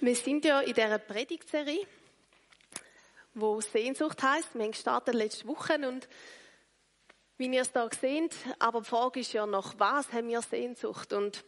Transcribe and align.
Wir 0.00 0.14
sind 0.14 0.44
ja 0.44 0.60
in 0.60 0.74
dieser 0.74 0.98
Predigtserie, 0.98 1.84
wo 3.34 3.60
Sehnsucht 3.60 4.22
heißt. 4.22 4.54
Wir 4.54 4.62
haben 4.62 4.70
gestartet 4.70 5.12
letzte 5.12 5.48
Woche 5.48 5.74
und 5.74 6.08
wie 7.36 7.52
ihr 7.52 7.62
es 7.62 7.72
da 7.72 7.88
seht, 7.90 8.32
aber 8.60 8.82
die 8.82 8.86
Frage 8.86 9.18
ist 9.18 9.32
ja 9.32 9.44
nach 9.44 9.74
was 9.76 10.12
haben 10.12 10.28
wir 10.28 10.40
Sehnsucht? 10.40 11.12
Und 11.12 11.44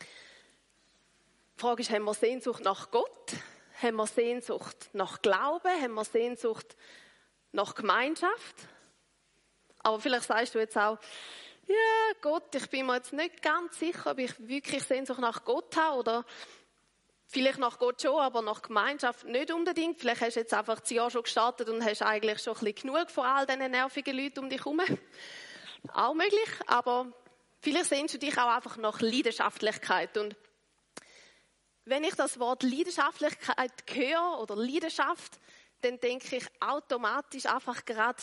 die 0.00 1.60
Frage 1.60 1.80
ist, 1.80 1.90
haben 1.90 2.04
wir 2.04 2.12
Sehnsucht 2.12 2.62
nach 2.62 2.90
Gott? 2.90 3.32
Haben 3.80 3.96
wir 3.96 4.06
Sehnsucht 4.06 4.90
nach 4.92 5.22
Glauben? 5.22 5.82
Haben 5.82 5.94
wir 5.94 6.04
Sehnsucht 6.04 6.76
nach 7.52 7.74
Gemeinschaft? 7.74 8.68
Aber 9.78 9.98
vielleicht 9.98 10.26
sagst 10.26 10.54
du 10.54 10.58
jetzt 10.58 10.76
auch, 10.76 10.98
ja, 11.66 12.12
Gott, 12.20 12.54
ich 12.54 12.68
bin 12.68 12.84
mir 12.84 12.96
jetzt 12.96 13.14
nicht 13.14 13.40
ganz 13.40 13.78
sicher, 13.78 14.10
ob 14.10 14.18
ich 14.18 14.46
wirklich 14.46 14.82
Sehnsucht 14.82 15.20
nach 15.20 15.42
Gott 15.46 15.74
habe 15.74 15.98
oder 15.98 16.26
vielleicht 17.32 17.58
nach 17.58 17.78
Gott 17.78 18.02
schon, 18.02 18.20
aber 18.20 18.42
nach 18.42 18.60
Gemeinschaft 18.60 19.24
nicht 19.24 19.50
unbedingt. 19.50 19.98
Vielleicht 19.98 20.20
hast 20.20 20.36
du 20.36 20.40
jetzt 20.40 20.52
einfach 20.52 20.80
das 20.80 20.90
Jahr 20.90 21.10
schon 21.10 21.22
gestartet 21.22 21.68
und 21.68 21.82
hast 21.82 22.02
eigentlich 22.02 22.42
schon 22.42 22.54
ein 22.54 22.64
bisschen 22.64 22.90
genug 22.90 23.10
von 23.10 23.24
all 23.24 23.46
diesen 23.46 23.70
nervigen 23.70 24.16
Leuten 24.16 24.40
um 24.40 24.50
dich 24.50 24.60
herum. 24.60 24.80
Auch 25.94 26.14
möglich, 26.14 26.48
aber 26.66 27.10
vielleicht 27.60 27.86
sehnst 27.86 28.14
du 28.14 28.18
dich 28.18 28.36
auch 28.38 28.54
einfach 28.54 28.76
nach 28.76 29.00
Leidenschaftlichkeit 29.00 30.16
und 30.18 30.36
wenn 31.84 32.04
ich 32.04 32.14
das 32.14 32.38
Wort 32.38 32.62
Leidenschaftlichkeit 32.62 33.72
höre 33.92 34.38
oder 34.40 34.54
Leidenschaft, 34.54 35.40
dann 35.80 35.98
denke 35.98 36.36
ich 36.36 36.46
automatisch 36.60 37.46
einfach 37.46 37.84
gerade 37.84 38.22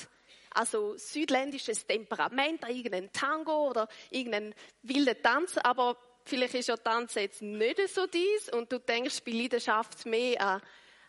also 0.52 0.96
südländisches 0.98 1.86
Temperament, 1.86 2.68
irgendein 2.68 3.12
Tango 3.12 3.70
oder 3.70 3.88
irgendein 4.10 4.56
wilder 4.84 5.22
Tanz, 5.22 5.58
aber 5.58 5.98
vielleicht 6.30 6.54
ist 6.54 6.68
ja 6.68 6.78
Tanz 6.78 7.16
jetzt 7.16 7.42
nicht 7.42 7.90
so 7.94 8.06
dies 8.08 8.50
und 8.54 8.72
du 8.72 8.80
denkst 8.80 9.22
bei 9.26 9.32
Leidenschaft 9.32 10.06
mehr 10.06 10.40
an, 10.42 10.62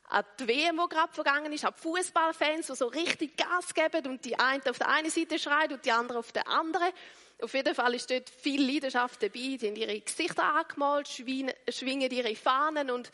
an 0.08 0.24
die 0.38 0.48
WM, 0.48 0.80
die 0.82 0.88
gerade 0.88 1.12
vergangen 1.12 1.52
ist, 1.52 1.64
an 1.64 1.74
Fußballfans, 1.74 2.66
die 2.66 2.74
so 2.74 2.86
richtig 2.86 3.36
Gas 3.36 3.72
geben 3.74 4.10
und 4.10 4.24
die 4.24 4.38
eine 4.38 4.62
auf 4.68 4.78
der 4.78 4.88
einen 4.88 5.10
Seite 5.10 5.38
schreit 5.38 5.72
und 5.72 5.84
die 5.84 5.92
andere 5.92 6.18
auf 6.18 6.32
der 6.32 6.48
anderen. 6.48 6.88
Auf 7.40 7.54
jeden 7.54 7.74
Fall 7.74 7.94
ist 7.94 8.10
dort 8.10 8.28
viel 8.28 8.66
Leidenschaft 8.66 9.22
dabei, 9.22 9.56
die 9.60 9.68
haben 9.68 9.76
ihre 9.76 10.00
Gesichter 10.00 10.44
angemalt, 10.44 11.08
schwingen 11.08 12.10
ihre 12.10 12.34
Fahnen 12.34 12.90
und 12.90 13.10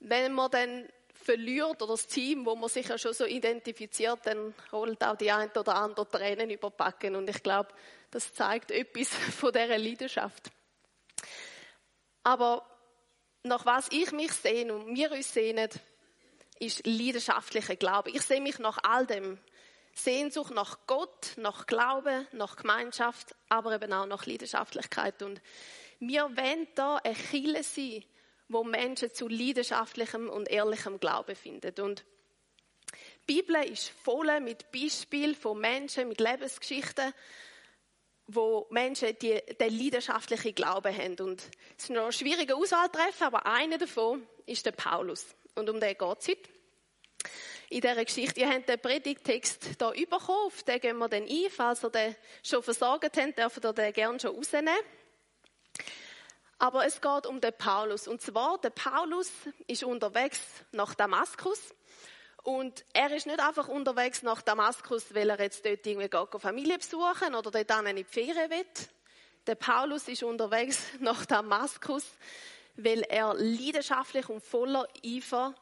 wenn 0.00 0.32
man 0.32 0.50
dann 0.50 0.88
verliert 1.26 1.82
oder 1.82 1.92
das 1.92 2.06
Team, 2.06 2.46
wo 2.46 2.54
man 2.54 2.68
sich 2.68 2.88
ja 2.88 2.96
schon 2.96 3.12
so 3.12 3.24
identifiziert, 3.24 4.20
dann 4.24 4.54
holt 4.72 5.02
auch 5.02 5.16
die 5.16 5.30
ein 5.30 5.50
oder 5.50 5.74
andere 5.74 6.08
Tränen 6.08 6.50
überpacken. 6.50 7.16
Und 7.16 7.28
ich 7.28 7.42
glaube, 7.42 7.70
das 8.10 8.32
zeigt 8.32 8.70
etwas 8.70 9.08
von 9.36 9.52
dieser 9.52 9.78
Leidenschaft. 9.78 10.50
Aber 12.26 12.66
nach 13.44 13.64
was 13.66 13.86
ich 13.92 14.10
mich 14.10 14.32
sehne 14.32 14.74
und 14.74 14.96
wir 14.96 15.12
uns 15.12 15.32
sehnen, 15.32 15.70
ist 16.58 16.84
leidenschaftlicher 16.84 17.76
Glaube. 17.76 18.10
Ich 18.10 18.22
sehe 18.22 18.40
mich 18.40 18.58
nach 18.58 18.78
all 18.82 19.06
dem. 19.06 19.38
Sehnsucht 19.94 20.52
nach 20.52 20.76
Gott, 20.88 21.34
nach 21.36 21.68
Glaube, 21.68 22.26
nach 22.32 22.56
Gemeinschaft, 22.56 23.36
aber 23.48 23.76
eben 23.76 23.92
auch 23.92 24.06
nach 24.06 24.26
Leidenschaftlichkeit. 24.26 25.22
Und 25.22 25.40
wir 26.00 26.24
wollen 26.36 26.66
da 26.74 26.96
ein 26.96 27.14
Chile 27.14 27.62
sein, 27.62 28.04
wo 28.48 28.64
Menschen 28.64 29.14
zu 29.14 29.28
leidenschaftlichem 29.28 30.28
und 30.28 30.50
ehrlichem 30.50 30.98
Glauben 30.98 31.36
finden. 31.36 31.80
Und 31.80 32.04
die 33.28 33.34
Bibel 33.40 33.54
ist 33.70 33.88
voll 33.88 34.40
mit 34.40 34.72
Beispielen 34.72 35.36
von 35.36 35.60
Menschen, 35.60 36.08
mit 36.08 36.18
Lebensgeschichten, 36.18 37.14
wo 38.28 38.66
Menschen 38.70 39.16
die, 39.20 39.40
den 39.60 39.78
leidenschaftlichen 39.78 40.54
Glauben 40.54 40.96
haben. 40.96 41.16
Und 41.20 41.42
es 41.76 41.84
ist 41.84 41.90
noch 41.90 42.10
schwierige 42.12 42.56
Auswahl 42.56 42.88
treffen, 42.88 43.24
aber 43.24 43.46
einer 43.46 43.78
davon 43.78 44.26
ist 44.46 44.66
der 44.66 44.72
Paulus. 44.72 45.26
Und 45.54 45.70
um 45.70 45.80
den 45.80 45.96
geht 45.96 46.18
es 46.18 46.28
heute. 46.28 46.50
In 47.68 47.80
dieser 47.80 48.04
Geschichte. 48.04 48.40
Ihr 48.40 48.48
habt 48.48 48.68
den 48.68 48.78
Predigtext 48.78 49.64
hier 49.78 50.06
bekommen, 50.08 50.46
auf 50.46 50.62
den 50.62 50.80
gehen 50.80 50.98
wir 50.98 51.08
dann 51.08 51.24
ein. 51.24 51.46
Falls 51.50 51.82
ihr 51.82 51.90
den 51.90 52.14
schon 52.42 52.62
versorgt 52.62 53.16
habt, 53.16 53.38
dürft 53.38 53.64
ihr 53.64 53.72
den 53.72 53.92
gerne 53.92 54.20
schon 54.20 54.36
rausnehmen. 54.36 54.74
Aber 56.58 56.86
es 56.86 57.00
geht 57.00 57.26
um 57.26 57.40
den 57.40 57.52
Paulus. 57.52 58.06
Und 58.06 58.22
zwar, 58.22 58.58
der 58.58 58.70
Paulus 58.70 59.30
ist 59.66 59.82
unterwegs 59.82 60.40
nach 60.72 60.94
Damaskus. 60.94 61.74
Und 62.46 62.84
er 62.92 63.10
ist 63.10 63.26
nicht 63.26 63.40
einfach 63.40 63.66
unterwegs 63.66 64.22
nach 64.22 64.40
Damaskus, 64.40 65.12
weil 65.12 65.30
er 65.30 65.40
jetzt 65.40 65.66
dort 65.66 65.84
irgendwie 65.84 66.08
geht, 66.08 66.40
Familie 66.40 66.78
besuchen 66.78 67.34
oder 67.34 67.50
dort 67.50 67.68
dann 67.68 67.88
in 67.88 67.96
die 67.96 68.06
will. 68.06 68.64
Der 69.48 69.56
Paulus 69.56 70.06
ist 70.06 70.22
unterwegs 70.22 70.78
nach 71.00 71.26
Damaskus, 71.26 72.04
weil 72.76 73.02
er 73.02 73.34
leidenschaftlich 73.34 74.28
und 74.28 74.44
voller 74.44 74.86
Eifer 75.04 75.56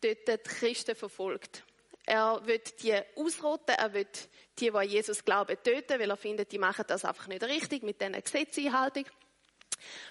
dort 0.00 0.26
die 0.26 0.38
Christen 0.38 0.96
verfolgt. 0.96 1.62
Er 2.04 2.44
wird 2.44 2.82
die 2.82 3.00
ausrotten, 3.14 3.76
er 3.76 3.92
wird 3.92 4.28
die, 4.58 4.64
die 4.64 4.72
an 4.72 4.88
Jesus 4.88 5.24
glauben, 5.24 5.56
töten, 5.62 6.00
weil 6.00 6.10
er 6.10 6.16
findet, 6.16 6.50
die 6.50 6.58
machen 6.58 6.86
das 6.88 7.04
einfach 7.04 7.28
nicht 7.28 7.44
richtig 7.44 7.84
mit 7.84 8.00
diesen 8.00 8.20
Gesetzeinhaltung. 8.20 9.04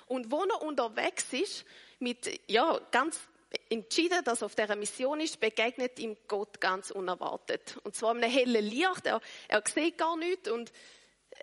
Und 0.07 0.31
wo 0.31 0.45
er 0.45 0.61
unterwegs 0.61 1.25
ist, 1.33 1.65
mit, 1.99 2.39
ja, 2.49 2.79
ganz 2.91 3.19
entschieden, 3.69 4.23
dass 4.23 4.41
er 4.41 4.45
auf 4.47 4.55
dieser 4.55 4.75
Mission 4.75 5.19
ist, 5.19 5.39
begegnet 5.39 5.99
ihm 5.99 6.17
Gott 6.27 6.59
ganz 6.59 6.91
unerwartet. 6.91 7.77
Und 7.83 7.95
zwar 7.95 8.15
in 8.15 8.23
einem 8.23 8.31
hellen 8.31 8.65
Licht. 8.65 9.05
Er, 9.05 9.21
er 9.47 9.63
sieht 9.65 9.97
gar 9.97 10.17
nichts 10.17 10.49
und 10.49 10.71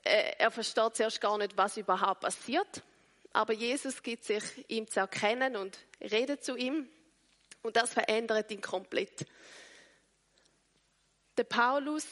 äh, 0.04 0.34
er 0.38 0.50
versteht 0.50 0.96
zuerst 0.96 1.20
gar 1.20 1.38
nicht, 1.38 1.56
was 1.56 1.76
überhaupt 1.76 2.20
passiert. 2.20 2.82
Aber 3.32 3.52
Jesus 3.52 4.02
gibt 4.02 4.24
sich 4.24 4.42
ihm 4.68 4.88
zu 4.88 5.00
erkennen 5.00 5.56
und 5.56 5.78
redet 6.00 6.44
zu 6.44 6.56
ihm. 6.56 6.88
Und 7.62 7.76
das 7.76 7.92
verändert 7.92 8.50
ihn 8.50 8.60
komplett. 8.60 9.26
Der 11.36 11.44
Paulus, 11.44 12.06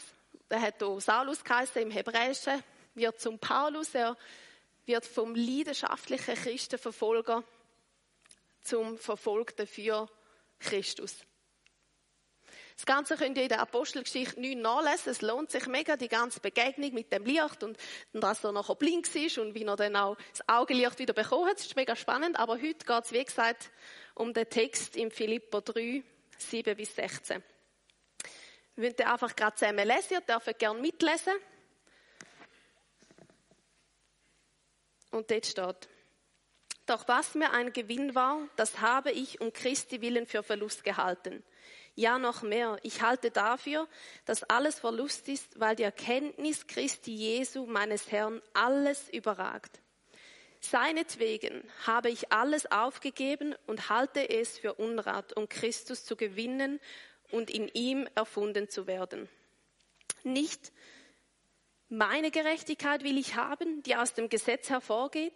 der 0.48 0.62
hat 0.62 0.76
hier 0.78 1.00
Saulus 1.00 1.44
geheißen 1.44 1.82
im 1.82 1.90
Hebräischen, 1.90 2.62
wird 2.94 3.20
zum 3.20 3.38
Paulus. 3.38 3.94
Er 3.94 4.16
wird 4.86 5.04
vom 5.04 5.34
leidenschaftlichen 5.34 6.36
Christenverfolger 6.36 7.44
zum 8.62 8.98
Verfolgten 8.98 9.66
für 9.66 10.08
Christus. 10.58 11.16
Das 12.80 12.86
Ganze 12.86 13.16
könnt 13.16 13.36
ihr 13.36 13.42
in 13.42 13.50
der 13.50 13.60
Apostelgeschichte 13.60 14.40
9 14.40 14.58
nachlesen. 14.58 15.12
Es 15.12 15.20
lohnt 15.20 15.50
sich 15.50 15.66
mega, 15.66 15.96
die 15.96 16.08
ganze 16.08 16.40
Begegnung 16.40 16.94
mit 16.94 17.12
dem 17.12 17.26
Licht 17.26 17.62
und 17.62 17.76
dass 18.14 18.42
er 18.42 18.52
nachher 18.52 18.74
blind 18.74 19.14
ist 19.14 19.36
und 19.36 19.54
wie 19.54 19.64
er 19.64 19.76
dann 19.76 19.96
auch 19.96 20.16
das 20.32 20.48
Augenlicht 20.48 20.98
wieder 20.98 21.12
bekommen 21.12 21.46
hat. 21.46 21.58
Das 21.58 21.66
ist 21.66 21.76
mega 21.76 21.94
spannend. 21.94 22.38
Aber 22.38 22.54
heute 22.54 22.86
geht 22.86 23.04
es, 23.04 23.12
wie 23.12 23.22
gesagt, 23.22 23.70
um 24.14 24.32
den 24.32 24.48
Text 24.48 24.96
im 24.96 25.10
Philippa 25.10 25.60
3, 25.60 26.02
7 26.38 26.74
bis 26.74 26.94
16. 26.94 27.42
Wir 28.76 28.92
wollen 28.98 29.08
einfach 29.08 29.36
gerade 29.36 29.56
zusammen 29.56 29.86
lesen. 29.86 30.14
Ihr 30.14 30.20
dürft 30.22 30.58
gerne 30.58 30.80
mitlesen. 30.80 31.34
Und 35.10 35.30
dort 35.30 35.44
steht, 35.44 35.88
doch 36.90 37.06
was 37.06 37.34
mir 37.34 37.52
ein 37.52 37.72
Gewinn 37.72 38.14
war, 38.14 38.40
das 38.56 38.80
habe 38.80 39.12
ich 39.12 39.40
um 39.40 39.52
Christi 39.52 40.00
willen 40.00 40.26
für 40.26 40.42
Verlust 40.42 40.82
gehalten. 40.82 41.42
Ja, 41.94 42.18
noch 42.18 42.42
mehr. 42.42 42.78
Ich 42.82 43.02
halte 43.02 43.30
dafür, 43.30 43.88
dass 44.24 44.42
alles 44.44 44.80
Verlust 44.80 45.28
ist, 45.28 45.58
weil 45.60 45.76
die 45.76 45.82
Erkenntnis 45.82 46.66
Christi 46.66 47.14
Jesu, 47.14 47.66
meines 47.66 48.10
Herrn, 48.10 48.42
alles 48.54 49.08
überragt. 49.08 49.80
Seinetwegen 50.60 51.62
habe 51.86 52.10
ich 52.10 52.32
alles 52.32 52.70
aufgegeben 52.70 53.54
und 53.66 53.88
halte 53.88 54.28
es 54.28 54.58
für 54.58 54.74
Unrat, 54.74 55.36
um 55.36 55.48
Christus 55.48 56.04
zu 56.04 56.16
gewinnen 56.16 56.80
und 57.30 57.50
in 57.50 57.68
ihm 57.68 58.08
erfunden 58.14 58.68
zu 58.68 58.86
werden. 58.86 59.28
Nicht 60.22 60.72
meine 61.88 62.30
Gerechtigkeit 62.30 63.02
will 63.04 63.18
ich 63.18 63.36
haben, 63.36 63.82
die 63.82 63.96
aus 63.96 64.14
dem 64.14 64.28
Gesetz 64.28 64.70
hervorgeht, 64.70 65.34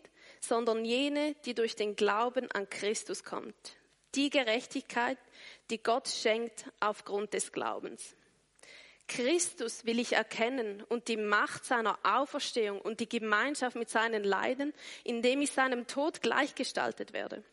sondern 0.49 0.84
jene, 0.84 1.34
die 1.44 1.55
durch 1.55 1.77
den 1.77 1.97
Glauben 1.97 2.50
an 2.53 2.69
Christus 2.69 3.25
kommt. 3.25 3.55
Die 4.15 4.31
Gerechtigkeit, 4.31 5.19
die 5.71 5.83
Gott 5.83 6.09
schenkt 6.09 6.66
aufgrund 6.80 7.34
des 7.34 7.53
Glaubens. 7.53 8.15
Christus 9.07 9.84
will 9.84 9.98
ich 9.98 10.15
erkennen 10.15 10.83
und 10.83 11.09
die 11.09 11.16
Macht 11.16 11.65
seiner 11.65 11.98
Auferstehung 12.04 12.80
und 12.80 13.01
die 13.01 13.09
Gemeinschaft 13.09 13.77
mit 13.77 13.91
seinen 13.91 14.24
Leiden, 14.24 14.72
indem 15.03 15.42
ich 15.42 15.53
seinem 15.53 15.86
Tod 15.86 16.22
gleichgestaltet 16.22 17.13
werde. 17.13 17.45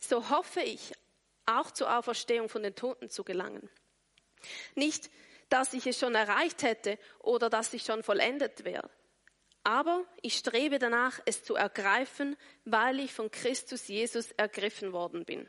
So 0.00 0.30
hoffe 0.30 0.60
ich, 0.60 0.92
auch 1.46 1.70
zur 1.70 1.96
Auferstehung 1.96 2.48
von 2.48 2.62
den 2.62 2.74
Toten 2.74 3.10
zu 3.10 3.24
gelangen. 3.24 3.70
Nicht, 4.74 5.10
dass 5.48 5.72
ich 5.72 5.86
es 5.86 5.98
schon 5.98 6.14
erreicht 6.14 6.62
hätte 6.62 6.98
oder 7.20 7.48
dass 7.48 7.72
ich 7.72 7.84
schon 7.84 8.02
vollendet 8.02 8.64
wäre. 8.64 8.90
Aber 9.68 10.06
ich 10.22 10.38
strebe 10.38 10.78
danach, 10.78 11.20
es 11.26 11.44
zu 11.44 11.54
ergreifen, 11.54 12.38
weil 12.64 13.00
ich 13.00 13.12
von 13.12 13.30
Christus 13.30 13.86
Jesus 13.86 14.32
ergriffen 14.32 14.94
worden 14.94 15.26
bin. 15.26 15.46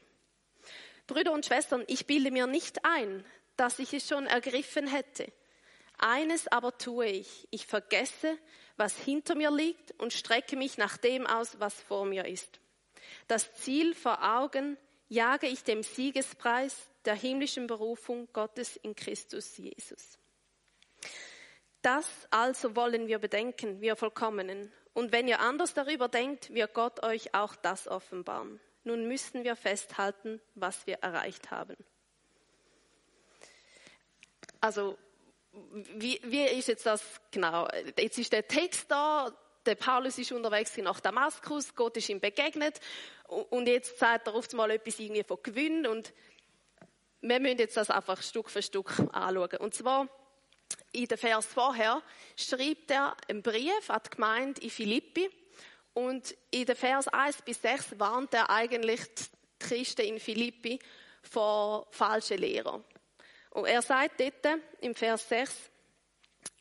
Brüder 1.08 1.32
und 1.32 1.46
Schwestern, 1.46 1.86
ich 1.88 2.06
bilde 2.06 2.30
mir 2.30 2.46
nicht 2.46 2.84
ein, 2.84 3.24
dass 3.56 3.80
ich 3.80 3.94
es 3.94 4.06
schon 4.06 4.28
ergriffen 4.28 4.88
hätte. 4.88 5.32
Eines 6.00 6.50
aber 6.50 6.78
tue 6.78 7.06
ich. 7.06 7.48
Ich 7.50 7.66
vergesse, 7.66 8.38
was 8.76 8.98
hinter 8.98 9.36
mir 9.36 9.52
liegt 9.52 9.98
und 10.02 10.12
strecke 10.12 10.58
mich 10.58 10.78
nach 10.78 10.98
dem 10.98 11.26
aus, 11.26 11.58
was 11.62 11.80
vor 11.80 12.04
mir 12.04 12.26
ist. 12.26 12.60
Das 13.30 13.54
Ziel 13.54 13.96
vor 13.96 14.22
Augen, 14.22 14.78
jage 15.08 15.48
ich 15.48 15.64
dem 15.64 15.82
Siegespreis 15.82 16.76
der 17.06 17.16
himmlischen 17.16 17.68
Berufung 17.68 18.28
Gottes 18.34 18.76
in 18.76 18.98
Christus 18.98 19.56
Jesus. 19.56 20.19
Das 21.82 22.28
also 22.30 22.76
wollen 22.76 23.08
wir 23.08 23.20
bedenken, 23.20 23.82
wir 23.82 23.96
Vollkommenen. 23.96 24.72
Und 24.94 25.12
wenn 25.12 25.28
ihr 25.28 25.40
anders 25.40 25.74
darüber 25.74 26.10
denkt, 26.10 26.54
wird 26.54 26.74
Gott 26.74 27.04
euch 27.04 27.34
auch 27.34 27.56
das 27.56 27.88
offenbaren. 27.88 28.60
Nun 28.84 29.08
müssen 29.08 29.44
wir 29.44 29.56
festhalten, 29.56 30.42
was 30.56 30.88
wir 30.88 30.96
erreicht 30.96 31.52
haben. 31.52 31.76
Also, 34.62 34.98
wie, 35.52 36.20
wie 36.24 36.44
ist 36.46 36.68
jetzt 36.68 36.86
das 36.86 37.02
genau? 37.32 37.68
Jetzt 37.98 38.18
ist 38.18 38.34
der 38.34 38.48
Text 38.48 38.92
da, 38.92 39.32
der 39.66 39.76
Paulus 39.76 40.18
ist 40.18 40.32
unterwegs 40.32 40.76
nach 40.78 41.00
Damaskus, 41.00 41.76
Gott 41.76 41.98
ist 41.98 42.10
ihm 42.10 42.20
begegnet 42.20 42.80
und 43.50 43.68
jetzt 43.68 43.98
sagt 44.00 44.28
er 44.28 44.36
oft 44.36 44.54
mal 44.54 44.72
etwas 44.72 45.00
irgendwie 45.00 45.24
von 45.24 45.38
Gewinn 45.44 45.88
und 45.88 46.14
wir 47.22 47.40
müssen 47.40 47.60
jetzt 47.60 47.78
das 47.78 47.90
einfach 47.90 48.22
Stück 48.22 48.50
für 48.50 48.62
Stück 48.62 48.98
anschauen. 49.12 49.58
Und 49.60 49.74
zwar 49.74 50.08
in 50.92 51.06
den 51.06 51.18
Vers 51.18 51.46
vorher 51.46 52.02
schreibt 52.36 52.92
er 52.92 53.16
einen 53.28 53.42
Brief 53.42 53.90
an 53.90 54.02
die 54.06 54.10
Gemeinde 54.10 54.62
in 54.62 54.70
Philippi 54.70 55.30
und 55.94 56.36
in 56.52 56.66
den 56.66 56.76
Vers 56.76 57.08
1 57.08 57.42
bis 57.44 57.62
6 57.62 58.00
warnt 58.00 58.34
er 58.34 58.50
eigentlich 58.50 59.02
die 59.14 59.26
Christen 59.60 60.02
in 60.02 60.20
Philippi 60.20 60.80
vor 61.22 61.88
falschen 61.92 62.38
Lehrern. 62.38 62.84
Und 63.52 63.66
er 63.66 63.82
sagt 63.82 64.20
dort 64.20 64.60
im 64.82 64.96
Vers 64.96 65.28
6, 65.30 65.54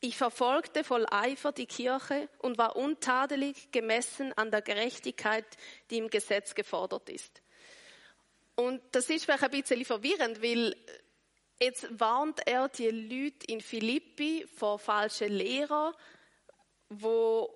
ich 0.01 0.17
verfolgte 0.17 0.83
voll 0.83 1.05
Eifer 1.09 1.51
die 1.51 1.65
Kirche 1.65 2.29
und 2.39 2.57
war 2.57 2.75
untadelig 2.75 3.71
gemessen 3.71 4.33
an 4.37 4.51
der 4.51 4.61
Gerechtigkeit, 4.61 5.45
die 5.89 5.97
im 5.97 6.09
Gesetz 6.09 6.55
gefordert 6.55 7.09
ist. 7.09 7.41
Und 8.55 8.81
das 8.91 9.09
ist 9.09 9.25
vielleicht 9.25 9.43
ein 9.43 9.51
bisschen 9.51 9.85
verwirrend, 9.85 10.41
weil 10.41 10.75
jetzt 11.59 11.99
warnt 11.99 12.45
er 12.47 12.69
die 12.69 12.89
Leute 12.89 13.45
in 13.47 13.61
Philippi 13.61 14.45
vor 14.55 14.79
falschen 14.79 15.29
Lehrern, 15.29 15.93
wo 16.89 17.53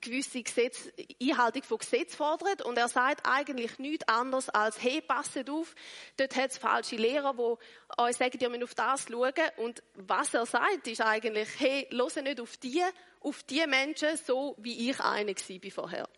gewisse 0.00 0.42
Gesetz, 0.42 0.88
Einhaltung 1.20 1.62
von 1.62 1.78
Gesetz 1.78 2.14
fordert 2.14 2.62
und 2.62 2.78
er 2.78 2.88
sagt 2.88 3.26
eigentlich 3.26 3.78
nichts 3.78 4.08
anderes 4.08 4.48
als, 4.48 4.82
hey, 4.82 5.00
passet 5.00 5.50
auf, 5.50 5.74
dort 6.16 6.34
hat 6.34 6.50
es 6.50 6.58
falsche 6.58 6.96
Lehrer, 6.96 7.34
die 7.34 8.00
euch 8.00 8.16
sagen, 8.16 8.38
ihr 8.40 8.48
müsst 8.48 8.64
auf 8.64 8.74
das 8.74 9.06
schauen 9.10 9.32
und 9.58 9.82
was 9.94 10.32
er 10.32 10.46
sagt, 10.46 10.86
ist 10.86 11.02
eigentlich, 11.02 11.48
hey, 11.58 11.88
höre 11.90 12.22
nicht 12.22 12.40
auf 12.40 12.56
die, 12.56 12.82
auf 13.20 13.42
die 13.42 13.66
Menschen, 13.66 14.16
so 14.16 14.56
wie 14.58 14.90
ich 14.90 15.00
eine 15.00 15.34
war 15.34 15.70
vorher. 15.70 16.08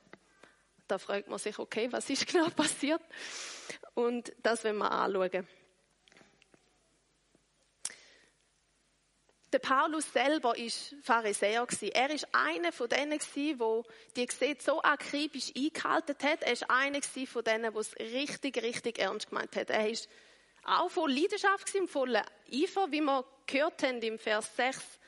Da 0.86 0.98
fragt 0.98 1.28
man 1.28 1.38
sich, 1.38 1.58
okay, 1.58 1.90
was 1.90 2.10
ist 2.10 2.26
genau 2.32 2.50
passiert? 2.50 3.02
Und 3.94 4.32
das 4.42 4.64
wollen 4.64 4.78
wir 4.78 4.90
anschauen. 4.90 5.48
Der 9.54 9.60
Paulus 9.60 10.12
selber 10.12 10.58
ist 10.58 10.96
Pharisäer 11.00 11.64
Er 11.92 12.10
ist 12.10 12.26
einer 12.32 12.72
von 12.72 12.88
denen 12.88 13.20
wo 13.60 13.84
die 14.16 14.26
Gesetze 14.26 14.64
so 14.64 14.82
akribisch 14.82 15.52
eingehalten 15.56 16.16
hat. 16.24 16.42
Er 16.42 16.52
ist 16.54 16.68
einer 16.68 17.00
von 17.00 17.44
denen, 17.44 17.72
wo 17.72 17.78
es 17.78 17.94
richtig, 18.00 18.60
richtig 18.60 18.98
ernst 18.98 19.28
gemeint 19.28 19.54
hat. 19.54 19.70
Er 19.70 19.88
ist 19.88 20.08
auch 20.64 20.90
voll 20.90 21.12
Leidenschaft 21.12 21.66
gewesen, 21.66 21.86
voll 21.86 22.16
Eifer, 22.16 22.90
wie 22.90 23.00
wir 23.00 23.24
gehört 23.46 23.80
haben 23.84 24.02
im 24.02 24.18
Vers 24.18 24.56
6, 24.56 24.98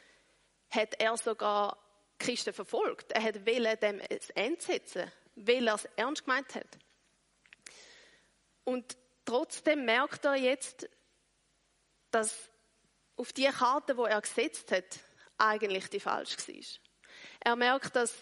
hat 0.70 0.94
er 1.00 1.16
sogar 1.16 1.76
Christen 2.20 2.52
verfolgt. 2.52 3.10
Er 3.10 3.24
hat 3.24 3.44
wollen 3.48 3.80
dem 3.80 4.00
das 4.08 4.30
Ende 4.30 4.62
setzen, 4.62 5.10
weil 5.34 5.66
er 5.66 5.74
es 5.74 5.88
ernst 5.96 6.24
gemeint 6.24 6.54
hat. 6.54 6.78
Und 8.62 8.96
trotzdem 9.24 9.84
merkt 9.84 10.24
er 10.24 10.36
jetzt, 10.36 10.88
dass 12.12 12.48
auf 13.16 13.32
die 13.32 13.46
Karte, 13.46 13.96
wo 13.96 14.04
er 14.04 14.20
gesetzt 14.20 14.72
hat, 14.72 15.00
eigentlich 15.38 15.88
die 15.88 16.00
falsch 16.00 16.36
war. 16.36 16.64
Er 17.40 17.56
merkt, 17.56 17.96
dass 17.96 18.14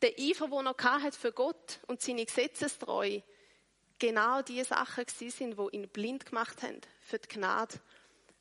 der 0.00 0.12
Eifer, 0.18 0.48
den 0.48 0.66
er 0.66 1.02
hat 1.02 1.14
für 1.14 1.32
Gott 1.32 1.78
und 1.86 2.00
seine 2.00 2.24
Gesetzestreue, 2.24 3.22
genau 3.98 4.42
die 4.42 4.62
Sachen 4.64 5.04
sind, 5.08 5.58
die 5.58 5.76
ihn 5.76 5.88
blind 5.88 6.26
gemacht 6.26 6.62
haben 6.62 6.80
für 7.00 7.18
die 7.18 7.28
Gnade, 7.28 7.78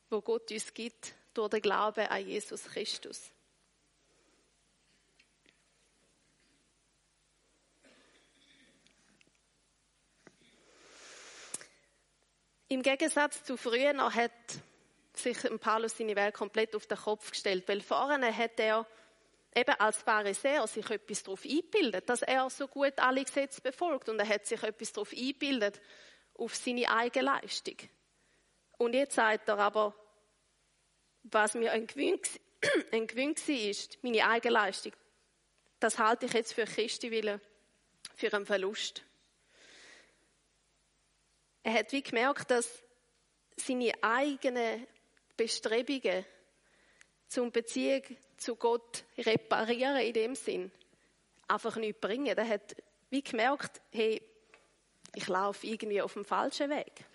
wo 0.09 0.21
Gott 0.21 0.51
uns 0.51 0.73
gibt 0.73 1.13
durch 1.33 1.49
den 1.49 1.61
Glauben 1.61 2.07
an 2.07 2.27
Jesus 2.27 2.63
Christus. 2.63 3.31
Im 12.67 12.81
Gegensatz 12.81 13.43
zu 13.43 13.57
früher 13.57 13.93
hat 14.15 14.31
sich 15.13 15.37
Paulus 15.59 15.97
seine 15.97 16.15
Welt 16.15 16.33
komplett 16.33 16.75
auf 16.75 16.87
den 16.87 16.97
Kopf 16.97 17.31
gestellt, 17.31 17.67
weil 17.67 17.81
vorne 17.81 18.35
hat 18.35 18.59
er 18.59 18.85
eben 19.55 19.75
als 19.79 19.97
Pharisäer 19.97 20.65
sich 20.67 20.89
etwas 20.89 21.23
darauf 21.23 21.43
eingebildet, 21.43 22.09
dass 22.09 22.21
er 22.21 22.49
so 22.49 22.67
gut 22.67 22.97
alle 22.97 23.23
Gesetze 23.23 23.61
befolgt 23.61 24.09
und 24.09 24.19
er 24.19 24.27
hat 24.27 24.45
sich 24.45 24.63
etwas 24.63 24.93
darauf 24.93 25.11
eingebildet, 25.11 25.81
auf 26.35 26.55
seine 26.55 26.89
eigene 26.89 27.25
Leistung. 27.25 27.77
Und 28.77 28.93
jetzt 28.93 29.15
sagt 29.15 29.49
er 29.49 29.59
aber, 29.59 29.93
was 31.23 31.53
mir 31.53 31.71
ein 31.71 31.85
Gewinn, 31.85 32.19
war, 32.59 33.49
ist 33.69 34.03
meine 34.03 34.25
eigene 34.27 34.53
Leistung. 34.53 34.93
Das 35.79 35.97
halte 35.99 36.25
ich 36.27 36.33
jetzt 36.33 36.53
für 36.53 36.65
Christi 36.65 37.11
Willen, 37.11 37.41
für 38.15 38.33
einen 38.33 38.45
Verlust. 38.45 39.03
Er 41.63 41.73
hat 41.73 41.91
wie 41.91 42.01
gemerkt, 42.01 42.49
dass 42.49 42.83
seine 43.55 43.91
eigenen 44.01 44.87
Bestrebungen 45.37 46.25
zum 47.27 47.51
Beziehung 47.51 48.03
zu 48.37 48.55
Gott 48.55 49.03
reparieren 49.17 49.97
in 49.97 50.13
dem 50.13 50.35
Sinn 50.35 50.71
einfach 51.47 51.75
nicht 51.75 51.99
bringen. 52.01 52.37
Er 52.37 52.47
hat 52.47 52.75
wie 53.09 53.21
gemerkt, 53.21 53.81
hey, 53.91 54.21
ich 55.13 55.27
laufe 55.27 55.67
irgendwie 55.67 56.01
auf 56.01 56.13
dem 56.13 56.25
falschen 56.25 56.69
Weg. 56.69 57.05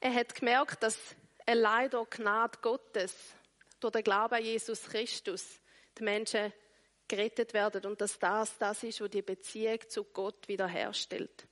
Er 0.00 0.14
hat 0.14 0.34
gemerkt, 0.34 0.82
dass 0.82 0.96
allein 1.44 1.90
durch 1.90 2.10
Gnade 2.10 2.58
Gottes, 2.62 3.14
durch 3.80 3.92
den 3.92 4.04
Glauben 4.04 4.34
an 4.34 4.44
Jesus 4.44 4.84
Christus, 4.84 5.60
die 5.98 6.04
Menschen 6.04 6.52
gerettet 7.08 7.54
werden 7.54 7.86
und 7.86 8.00
dass 8.00 8.18
das 8.18 8.56
das 8.58 8.82
ist, 8.82 9.00
was 9.00 9.10
die 9.10 9.22
Beziehung 9.22 9.78
zu 9.88 10.04
Gott 10.04 10.46
wiederherstellt. 10.48 11.46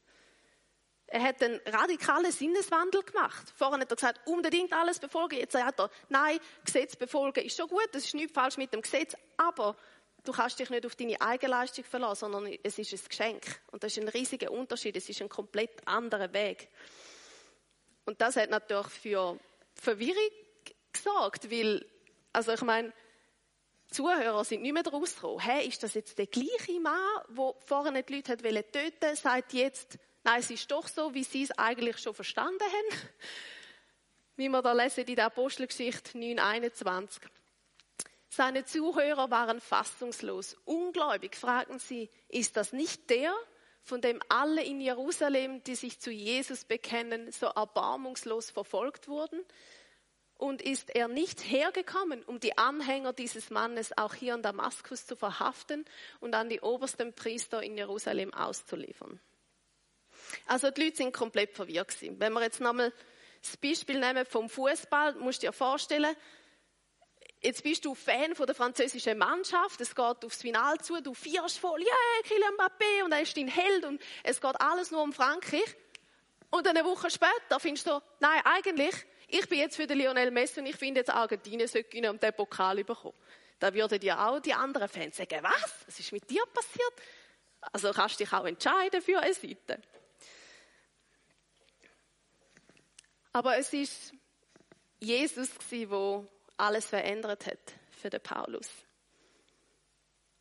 Er 1.08 1.22
hat 1.22 1.42
einen 1.42 1.60
radikalen 1.64 2.32
Sinneswandel 2.32 3.02
gemacht. 3.02 3.52
Vorher 3.54 3.80
hat 3.80 3.90
er 3.90 3.94
gesagt, 3.94 4.26
unbedingt 4.26 4.72
alles 4.72 4.98
befolgen. 4.98 5.38
Jetzt 5.38 5.52
sagt 5.52 5.78
er, 5.78 5.90
nein, 6.08 6.38
Gesetz 6.64 6.96
befolgen 6.96 7.44
ist 7.44 7.56
schon 7.56 7.68
gut, 7.68 7.88
es 7.92 8.06
ist 8.06 8.14
nichts 8.14 8.32
falsch 8.32 8.56
mit 8.56 8.72
dem 8.72 8.82
Gesetz, 8.82 9.16
aber 9.36 9.76
du 10.24 10.32
kannst 10.32 10.58
dich 10.58 10.68
nicht 10.68 10.84
auf 10.84 10.96
deine 10.96 11.20
Eigenleistung 11.20 11.84
verlassen, 11.84 12.32
sondern 12.32 12.58
es 12.62 12.78
ist 12.78 12.92
ein 12.92 13.08
Geschenk. 13.08 13.60
Und 13.70 13.84
das 13.84 13.96
ist 13.96 14.02
ein 14.02 14.08
riesiger 14.08 14.50
Unterschied, 14.50 14.96
es 14.96 15.08
ist 15.08 15.22
ein 15.22 15.28
komplett 15.28 15.86
anderer 15.86 16.32
Weg. 16.32 16.68
Und 18.04 18.20
das 18.20 18.36
hat 18.36 18.50
natürlich 18.50 18.88
für 18.88 19.38
Verwirrung 19.74 20.30
gesorgt, 20.92 21.50
weil, 21.50 21.86
also 22.32 22.52
ich 22.52 22.62
meine, 22.62 22.92
Zuhörer 23.88 24.44
sind 24.44 24.62
nicht 24.62 24.72
mehr 24.72 24.82
daraus 24.82 25.14
gekommen. 25.14 25.38
Hey, 25.38 25.66
ist 25.66 25.82
das 25.82 25.94
jetzt 25.94 26.18
der 26.18 26.26
gleiche 26.26 26.80
Mann, 26.80 26.98
der 27.28 27.54
vorher 27.64 28.02
die 28.02 28.14
Leute 28.14 28.32
hat 28.32 28.72
töten 28.72 29.16
sagt 29.16 29.52
jetzt, 29.52 29.98
nein, 30.24 30.40
es 30.40 30.50
ist 30.50 30.70
doch 30.70 30.88
so, 30.88 31.14
wie 31.14 31.24
sie 31.24 31.44
es 31.44 31.56
eigentlich 31.56 31.98
schon 31.98 32.14
verstanden 32.14 32.62
haben. 32.62 33.00
Wie 34.38 34.50
wir 34.50 34.60
da 34.60 34.74
lesen 34.74 35.06
in 35.06 35.16
der 35.16 35.26
Apostelgeschichte 35.26 36.18
9,21. 36.18 37.20
Seine 38.28 38.66
Zuhörer 38.66 39.30
waren 39.30 39.62
fassungslos. 39.62 40.58
Ungläubig 40.66 41.36
fragten 41.36 41.78
sie, 41.78 42.10
ist 42.28 42.58
das 42.58 42.74
nicht 42.74 43.08
der, 43.08 43.34
von 43.82 44.02
dem 44.02 44.20
alle 44.28 44.62
in 44.62 44.82
Jerusalem, 44.82 45.64
die 45.64 45.74
sich 45.74 46.00
zu 46.00 46.10
Jesus 46.10 46.66
bekennen, 46.66 47.32
so 47.32 47.46
erbarmungslos 47.46 48.50
verfolgt 48.50 49.08
wurden? 49.08 49.40
Und 50.38 50.60
ist 50.60 50.94
er 50.94 51.08
nicht 51.08 51.40
hergekommen, 51.40 52.22
um 52.24 52.40
die 52.40 52.58
Anhänger 52.58 53.14
dieses 53.14 53.48
Mannes 53.48 53.96
auch 53.96 54.14
hier 54.14 54.34
in 54.34 54.42
Damaskus 54.42 55.06
zu 55.06 55.16
verhaften 55.16 55.86
und 56.20 56.34
an 56.34 56.50
die 56.50 56.60
obersten 56.60 57.14
Priester 57.14 57.62
in 57.62 57.78
Jerusalem 57.78 58.34
auszuliefern? 58.34 59.18
Also 60.46 60.70
die 60.70 60.84
Leute 60.84 60.96
sind 60.96 61.12
komplett 61.14 61.54
verwirrt 61.54 61.88
gewesen. 61.88 62.20
Wenn 62.20 62.34
wir 62.34 62.42
jetzt 62.42 62.60
nochmal 62.60 62.92
das 63.42 63.56
Beispiel 63.56 63.98
nehmen 63.98 64.26
vom 64.26 64.50
Fußball, 64.50 65.14
musst 65.14 65.42
du 65.42 65.46
dir 65.46 65.52
vorstellen, 65.52 66.14
jetzt 67.40 67.62
bist 67.62 67.84
du 67.84 67.94
Fan 67.94 68.34
von 68.34 68.46
der 68.46 68.54
französischen 68.54 69.16
Mannschaft, 69.18 69.80
es 69.80 69.94
geht 69.94 70.24
aufs 70.24 70.42
Finale 70.42 70.78
zu, 70.78 71.00
du 71.00 71.14
feierst 71.14 71.58
voll, 71.58 71.80
ja, 71.80 71.86
yeah, 71.86 72.28
Kylian 72.28 72.54
Mbappé 72.54 73.04
und 73.04 73.12
er 73.12 73.22
ist 73.22 73.36
dein 73.36 73.48
Held 73.48 73.84
und 73.84 74.02
es 74.22 74.40
geht 74.40 74.60
alles 74.60 74.90
nur 74.90 75.02
um 75.02 75.12
Frankreich. 75.12 75.76
Und 76.50 76.66
eine 76.68 76.84
Woche 76.84 77.10
später 77.10 77.58
findest 77.58 77.86
du, 77.86 78.00
nein, 78.20 78.40
eigentlich 78.44 78.94
ich 79.28 79.48
bin 79.48 79.58
jetzt 79.58 79.76
für 79.76 79.86
den 79.86 79.98
Lionel 79.98 80.30
Messi 80.30 80.60
und 80.60 80.66
ich 80.66 80.76
finde 80.76 81.00
jetzt 81.00 81.10
Argentinien 81.10 81.68
sollte 81.68 81.88
gewinnen 81.88 82.10
und 82.10 82.22
den 82.22 82.32
Pokal 82.32 82.82
bekommen. 82.84 83.16
Da 83.58 83.72
würden 83.72 84.00
ja 84.02 84.28
auch 84.28 84.40
die 84.40 84.52
anderen 84.52 84.88
Fans 84.88 85.16
sagen, 85.16 85.42
was? 85.42 85.74
Was 85.86 85.98
ist 85.98 86.12
mit 86.12 86.28
dir 86.28 86.44
passiert? 86.52 86.92
Also 87.72 87.92
kannst 87.92 88.20
du 88.20 88.24
dich 88.24 88.32
auch 88.32 88.44
entscheiden 88.44 89.02
für 89.02 89.20
eine 89.20 89.34
Seite. 89.34 89.80
Aber 93.32 93.58
es 93.58 93.72
ist 93.72 94.12
Jesus 94.98 95.50
der 95.70 96.26
alles 96.56 96.86
verändert 96.86 97.46
hat 97.46 97.74
für 97.90 98.10
den 98.10 98.20
Paulus. 98.20 98.68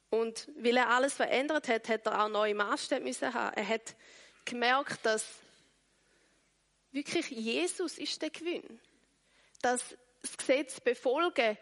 Und 0.10 0.48
weil 0.58 0.78
er 0.78 0.90
alles 0.90 1.14
verändert 1.14 1.68
hat, 1.68 1.90
hat 1.90 2.06
er 2.06 2.24
auch 2.24 2.30
neue 2.30 2.56
Maßstäbe 2.56 3.04
müssen 3.04 3.34
haben. 3.34 3.56
Er 3.58 3.68
hat 3.68 3.96
gemerkt, 4.46 5.06
dass 5.06 5.26
wirklich 6.96 7.30
Jesus 7.30 7.98
ist 7.98 8.22
der 8.22 8.32
Gewinn. 8.32 8.80
Das 9.62 9.96
Gesetz 10.38 10.80
befolgen 10.80 11.58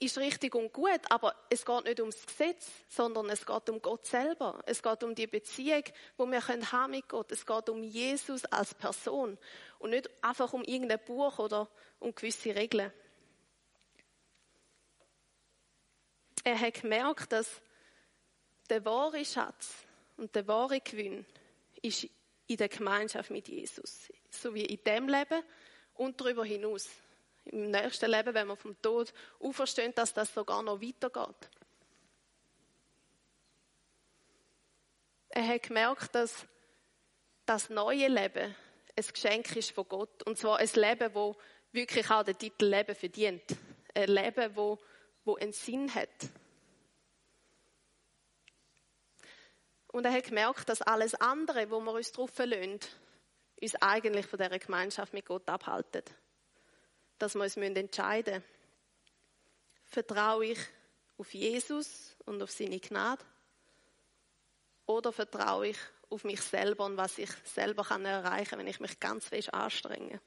ist 0.00 0.18
richtig 0.18 0.54
und 0.54 0.72
gut, 0.72 1.00
aber 1.10 1.34
es 1.50 1.64
geht 1.64 1.84
nicht 1.84 2.00
ums 2.00 2.24
Gesetz, 2.24 2.68
sondern 2.88 3.28
es 3.30 3.44
geht 3.44 3.68
um 3.68 3.82
Gott 3.82 4.06
selber. 4.06 4.62
Es 4.66 4.82
geht 4.82 5.02
um 5.02 5.14
die 5.14 5.26
Beziehung, 5.26 5.82
wo 6.16 6.26
wir 6.26 6.40
können 6.40 6.70
haben 6.72 6.92
mit 6.92 7.08
Gott. 7.08 7.32
Es 7.32 7.44
geht 7.44 7.68
um 7.68 7.82
Jesus 7.82 8.44
als 8.46 8.74
Person 8.74 9.36
und 9.78 9.90
nicht 9.90 10.08
einfach 10.22 10.52
um 10.52 10.62
irgendein 10.64 11.04
Buch 11.04 11.38
oder 11.38 11.68
um 11.98 12.14
gewisse 12.14 12.54
Regeln. 12.54 12.92
Er 16.44 16.60
hat 16.60 16.74
gemerkt, 16.80 17.32
dass 17.32 17.60
der 18.70 18.84
wahre 18.84 19.24
Schatz 19.24 19.74
und 20.16 20.34
der 20.34 20.46
wahre 20.46 20.80
Gewinn 20.80 21.26
ist 21.82 22.06
in 22.46 22.56
der 22.56 22.68
Gemeinschaft 22.68 23.30
mit 23.30 23.48
Jesus. 23.48 24.08
So 24.30 24.54
wie 24.54 24.64
in 24.64 24.82
dem 24.84 25.08
Leben 25.08 25.42
und 25.94 26.20
darüber 26.20 26.44
hinaus. 26.44 26.88
Im 27.46 27.70
nächsten 27.70 28.10
Leben, 28.10 28.34
wenn 28.34 28.46
wir 28.48 28.56
vom 28.56 28.80
Tod 28.82 29.12
auferstehen, 29.40 29.94
dass 29.94 30.12
das 30.12 30.32
sogar 30.32 30.62
noch 30.62 30.80
weitergeht. 30.80 31.50
Er 35.30 35.46
hat 35.46 35.62
gemerkt, 35.62 36.14
dass 36.14 36.46
das 37.46 37.70
neue 37.70 38.08
Leben 38.08 38.54
ein 38.96 39.12
Geschenk 39.12 39.54
ist 39.56 39.70
von 39.70 39.88
Gott. 39.88 40.22
Und 40.24 40.36
zwar 40.38 40.58
ein 40.58 40.68
Leben, 40.74 41.14
wo 41.14 41.36
wirklich 41.72 42.10
auch 42.10 42.24
den 42.24 42.36
Titel 42.36 42.66
Leben 42.66 42.94
verdient. 42.94 43.44
Ein 43.94 44.08
Leben, 44.08 44.56
wo, 44.56 44.78
wo 45.24 45.36
einen 45.36 45.52
Sinn 45.52 45.94
hat. 45.94 46.08
Und 49.88 50.04
er 50.04 50.12
hat 50.12 50.24
gemerkt, 50.24 50.68
dass 50.68 50.82
alles 50.82 51.14
andere, 51.14 51.70
wo 51.70 51.80
wir 51.80 51.92
uns 51.92 52.12
drauf 52.12 52.30
verlassen, 52.30 52.80
uns 53.60 53.74
eigentlich 53.76 54.26
von 54.26 54.38
dieser 54.38 54.58
Gemeinschaft 54.58 55.12
mit 55.12 55.26
Gott 55.26 55.48
abhalten. 55.48 56.02
Dass 57.18 57.34
wir 57.34 57.42
uns 57.42 57.56
entscheiden 57.56 58.34
müssen. 58.34 58.58
Vertraue 59.86 60.46
ich 60.46 60.58
auf 61.16 61.32
Jesus 61.34 62.14
und 62.26 62.42
auf 62.42 62.50
seine 62.50 62.78
Gnade? 62.78 63.24
Oder 64.86 65.12
vertraue 65.12 65.68
ich 65.68 65.78
auf 66.10 66.24
mich 66.24 66.40
selber 66.40 66.84
und 66.86 66.96
was 66.96 67.18
ich 67.18 67.30
selber 67.44 67.84
kann 67.84 68.04
erreichen 68.04 68.50
kann, 68.50 68.58
wenn 68.60 68.66
ich 68.66 68.80
mich 68.80 68.98
ganz 69.00 69.26
fest 69.26 69.52
anstrenge? 69.52 70.20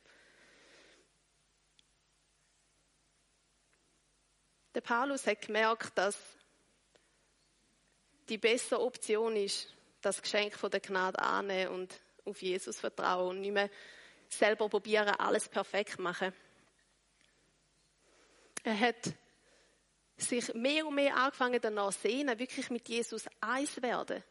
Der 4.73 4.81
Paulus 4.81 5.27
hat 5.27 5.41
gemerkt, 5.41 5.97
dass 5.97 6.17
die 8.29 8.37
bessere 8.37 8.81
Option 8.81 9.35
ist, 9.35 9.67
das 10.01 10.21
Geschenk 10.21 10.55
von 10.55 10.71
der 10.71 10.79
Gnade 10.79 11.19
annehmen 11.19 11.73
und 11.73 11.99
auf 12.25 12.41
Jesus 12.41 12.79
vertrauen 12.79 13.29
und 13.29 13.41
nicht 13.41 13.53
mehr 13.53 13.69
selber 14.29 14.69
probieren, 14.69 15.09
alles 15.09 15.49
perfekt 15.49 15.93
zu 15.93 16.01
machen. 16.01 16.33
Er 18.63 18.79
hat 18.79 19.13
sich 20.17 20.53
mehr 20.53 20.85
und 20.85 20.95
mehr 20.95 21.15
angefangen 21.15 21.59
danach 21.61 21.91
sehnen, 21.91 22.37
wirklich 22.37 22.69
mit 22.69 22.87
Jesus 22.87 23.25
eins 23.39 23.81
werden. 23.81 24.23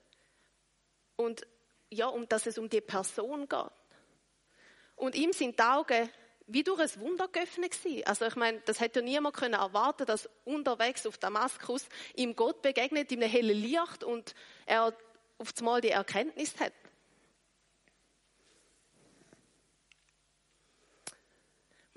Und 1.17 1.47
ja, 1.91 2.07
um 2.07 2.29
dass 2.29 2.47
es 2.47 2.59
um 2.59 2.69
die 2.69 2.81
Person 2.81 3.49
geht. 3.49 3.71
Und 4.97 5.15
ihm 5.15 5.33
sind 5.33 5.59
die 5.59 5.63
Augen 5.63 6.09
wie 6.53 6.65
durch 6.65 6.81
ein 6.81 7.01
Wunder 7.01 7.29
geöffnet 7.29 7.73
gewesen. 7.73 8.05
Also 8.07 8.27
ich 8.27 8.35
meine, 8.35 8.61
das 8.63 8.81
hätte 8.81 9.01
ja 9.01 9.05
niemand 9.05 9.37
können 9.37 9.55
erwarten, 9.55 10.05
dass 10.05 10.29
unterwegs 10.45 11.07
auf 11.07 11.17
Damaskus 11.17 11.87
ihm 12.17 12.35
Gott 12.35 12.61
begegnet 12.61 13.13
in 13.13 13.23
einem 13.23 13.31
hellen 13.31 13.57
Licht 13.57 14.03
und 14.03 14.35
er 14.67 14.93
auf 15.39 15.55
einmal 15.59 15.81
die 15.81 15.91
Erkenntnis 15.91 16.59
hat. 16.59 16.73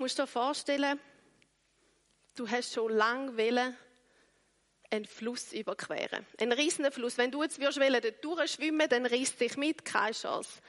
Musst 0.04 0.18
dir 0.18 0.26
vorstellen, 0.26 1.00
du 2.34 2.46
hast 2.46 2.74
schon 2.74 2.92
lange 2.92 3.38
wollen, 3.38 3.74
einen 4.90 5.06
Fluss 5.06 5.54
überqueren. 5.54 6.26
Ein 6.38 6.52
riesiger 6.52 6.92
Fluss. 6.92 7.16
Wenn 7.16 7.30
du 7.30 7.42
jetzt 7.42 7.58
würdest 7.58 7.80
wollen, 7.80 8.02
dort 8.02 8.22
durchschwimmen, 8.22 8.86
dann 8.90 9.06
reißt 9.06 9.40
dich 9.40 9.56
mit, 9.56 9.82
keine 9.82 10.12
Chance. 10.12 10.60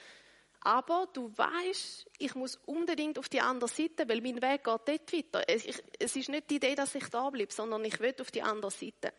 Aber 0.60 1.06
du 1.12 1.30
weißt, 1.36 2.06
ich 2.16 2.34
muss 2.34 2.56
unbedingt 2.64 3.18
auf 3.18 3.28
die 3.28 3.42
andere 3.42 3.68
Seite, 3.68 4.08
weil 4.08 4.22
mein 4.22 4.40
Weg 4.40 4.64
geht 4.64 4.66
dort 4.66 5.12
weiter. 5.12 5.44
Es, 5.46 6.16
ist 6.16 6.28
nicht 6.30 6.48
die 6.48 6.56
Idee, 6.56 6.74
dass 6.74 6.94
ich 6.94 7.06
da 7.10 7.28
bleibe, 7.28 7.52
sondern 7.52 7.84
ich 7.84 8.00
will 8.00 8.14
auf 8.18 8.30
die 8.30 8.40
andere 8.40 8.70
Seite. 8.70 9.12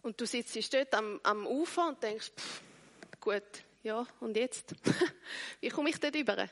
Und 0.00 0.18
du 0.18 0.24
sitzt 0.24 0.72
dort 0.72 0.94
am, 0.94 1.20
am 1.24 1.46
Ufer 1.46 1.88
und 1.88 2.02
denkst, 2.02 2.32
pff, 2.34 2.62
gut, 3.20 3.42
ja, 3.82 4.06
und 4.20 4.34
jetzt? 4.34 4.74
Wie 5.60 5.68
komme 5.68 5.90
ich 5.90 6.00
dort 6.00 6.16
über? 6.16 6.48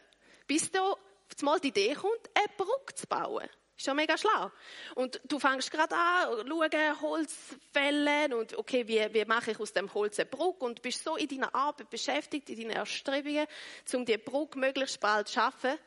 Bis 0.46 0.70
da 0.70 0.94
mal 1.42 1.60
die 1.60 1.68
Idee 1.68 1.94
kommt, 1.94 2.30
eine 2.34 2.48
Brücke 2.56 2.94
zu 2.94 3.06
bauen. 3.06 3.48
Ist 3.80 3.86
ja 3.86 3.94
mega 3.94 4.18
schlau. 4.18 4.50
Und 4.94 5.22
du 5.24 5.38
fängst 5.38 5.70
gerade 5.70 5.96
an, 5.96 6.46
schauen, 6.46 7.00
Holz 7.00 7.34
fällen 7.72 8.34
und 8.34 8.58
okay, 8.58 8.86
wie, 8.86 9.14
wie 9.14 9.24
mache 9.24 9.52
ich 9.52 9.58
aus 9.58 9.72
dem 9.72 9.94
Holz 9.94 10.18
eine 10.18 10.26
Brücke 10.26 10.66
und 10.66 10.82
bist 10.82 11.02
so 11.02 11.16
in 11.16 11.28
deiner 11.28 11.54
Arbeit 11.54 11.88
beschäftigt, 11.88 12.50
in 12.50 12.58
deinen 12.58 12.72
Erstrebungen, 12.72 13.46
um 13.94 14.04
die 14.04 14.18
Brücke 14.18 14.58
möglichst 14.58 15.00
bald 15.00 15.28
zu 15.28 15.34
schaffen, 15.34 15.78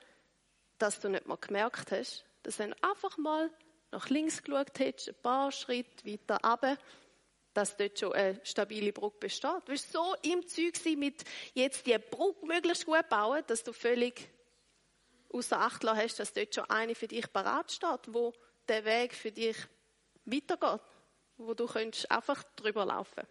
dass 0.80 1.00
du 1.00 1.10
nicht 1.10 1.28
mal 1.28 1.38
gemerkt 1.38 1.92
hast, 1.92 2.26
dass 2.42 2.58
du 2.58 2.64
einfach 2.82 3.16
mal 3.20 3.52
nach 3.92 4.10
links 4.10 4.42
geschaut 4.42 4.80
hättest, 4.80 5.10
ein 5.10 5.22
paar 5.22 5.52
Schritte 5.52 6.04
weiter 6.04 6.40
runter, 6.44 6.78
dass 7.54 7.78
dort 7.78 8.00
schon 8.00 8.14
eine 8.14 8.42
stabile 8.44 8.92
Brücke 8.92 9.20
besteht. 9.20 9.62
Du 9.66 9.72
bist 9.72 9.92
so 9.92 10.16
im 10.24 10.48
Zeug 10.48 10.74
mit 10.98 11.24
jetzt 11.54 11.86
die 11.86 11.98
Brücke 12.00 12.44
möglichst 12.46 12.88
gut 12.88 13.08
bauen, 13.08 13.44
dass 13.46 13.64
du 13.64 13.72
völlig 13.72 14.30
außer 15.34 15.60
Acht 15.60 15.84
lassen 15.84 16.00
hast, 16.00 16.20
dass 16.20 16.34
dort 16.34 16.56
schon 16.56 16.70
eine 16.70 16.96
für 16.96 17.08
dich 17.08 17.32
parat 17.32 17.72
steht, 17.72 18.02
wo 18.08 18.34
der 18.68 18.86
Weg 18.86 19.14
für 19.14 19.32
dich 19.32 19.58
weitergeht, 20.26 20.82
wo 21.38 21.54
du 21.54 21.66
könntest 21.68 22.10
einfach 22.10 22.44
drüber 22.56 22.86
laufen. 22.86 23.24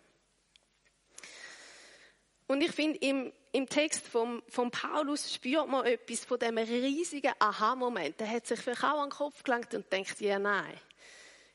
Und 2.48 2.60
ich 2.60 2.72
finde, 2.72 2.98
im, 2.98 3.32
im 3.52 3.66
Text 3.66 4.06
vom, 4.06 4.42
vom 4.48 4.70
Paulus 4.70 5.32
spürt 5.32 5.68
man 5.68 5.86
etwas 5.86 6.24
von 6.24 6.38
dem 6.38 6.58
riesigen 6.58 7.32
Aha-Moment. 7.38 8.20
Der 8.20 8.28
hat 8.28 8.46
sich 8.46 8.60
vielleicht 8.60 8.84
auch 8.84 9.00
an 9.00 9.08
den 9.08 9.16
Kopf 9.16 9.42
gelangt 9.42 9.72
und 9.74 9.90
denkt, 9.90 10.20
ja, 10.20 10.38
nein. 10.38 10.78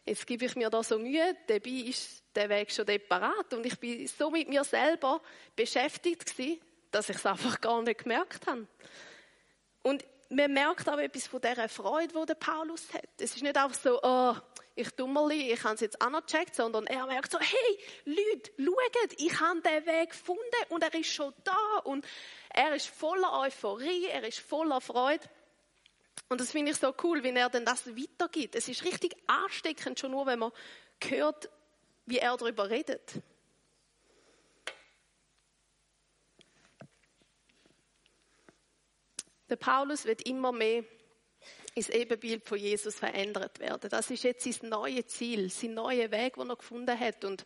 Jetzt 0.05 0.25
gebe 0.25 0.45
ich 0.45 0.55
mir 0.55 0.69
da 0.69 0.81
so 0.81 0.97
Mühe, 0.97 1.35
dabei 1.47 1.69
ist 1.69 2.23
der 2.33 2.49
Weg 2.49 2.71
schon 2.71 2.85
parat. 3.07 3.53
Und 3.53 3.65
ich 3.65 3.77
bin 3.77 4.07
so 4.07 4.31
mit 4.31 4.47
mir 4.47 4.63
selber 4.63 5.21
beschäftigt 5.55 6.25
gewesen, 6.25 6.61
dass 6.91 7.09
ich 7.09 7.17
es 7.17 7.25
einfach 7.25 7.59
gar 7.59 7.81
nicht 7.81 8.03
gemerkt 8.03 8.47
habe. 8.47 8.67
Und 9.83 10.03
man 10.29 10.53
merkt 10.53 10.87
aber 10.87 11.03
etwas 11.03 11.27
von 11.27 11.41
dieser 11.41 11.69
Freude, 11.69 12.13
die 12.13 12.25
der 12.25 12.35
Paulus 12.35 12.93
hat. 12.93 13.07
Es 13.19 13.35
ist 13.35 13.43
nicht 13.43 13.57
einfach 13.57 13.79
so, 13.79 13.99
oh, 14.01 14.35
ich 14.75 14.89
dummerli, 14.91 15.51
ich 15.51 15.63
habe 15.63 15.75
es 15.75 15.81
jetzt 15.81 16.01
anercheckt, 16.01 16.55
sondern 16.55 16.85
er 16.85 17.05
merkt 17.07 17.31
so, 17.31 17.39
hey, 17.39 17.79
Leute, 18.05 18.51
schaut, 18.57 19.13
ich 19.17 19.39
habe 19.39 19.61
den 19.61 19.85
Weg 19.85 20.11
gefunden 20.11 20.41
und 20.69 20.83
er 20.83 20.93
ist 20.93 21.11
schon 21.11 21.33
da 21.43 21.79
und 21.83 22.05
er 22.49 22.75
ist 22.75 22.87
voller 22.87 23.39
Euphorie, 23.39 24.05
er 24.05 24.23
ist 24.23 24.39
voller 24.39 24.81
Freude. 24.81 25.27
Und 26.29 26.41
das 26.41 26.51
finde 26.51 26.71
ich 26.71 26.77
so 26.77 26.93
cool, 27.03 27.23
wie 27.23 27.29
er 27.29 27.49
denn 27.49 27.65
das 27.65 27.87
weitergibt. 27.87 28.55
Es 28.55 28.67
ist 28.67 28.83
richtig 28.83 29.15
ansteckend, 29.27 29.99
schon 29.99 30.11
nur, 30.11 30.25
wenn 30.25 30.39
man 30.39 30.51
hört, 31.03 31.49
wie 32.05 32.19
er 32.19 32.35
darüber 32.37 32.69
redet. 32.69 33.21
Der 39.49 39.55
Paulus 39.55 40.05
wird 40.05 40.27
immer 40.27 40.51
mehr 40.51 40.83
ins 41.75 41.89
Ebenbild 41.89 42.45
von 42.45 42.57
Jesus 42.57 42.95
verändert 42.95 43.59
werden. 43.59 43.89
Das 43.89 44.09
ist 44.09 44.23
jetzt 44.23 44.43
sein 44.43 44.69
neues 44.69 45.07
Ziel, 45.07 45.49
sein 45.49 45.73
neuer 45.73 46.11
Weg, 46.11 46.35
den 46.35 46.49
er 46.49 46.55
gefunden 46.55 46.99
hat. 46.99 47.23
Und 47.23 47.45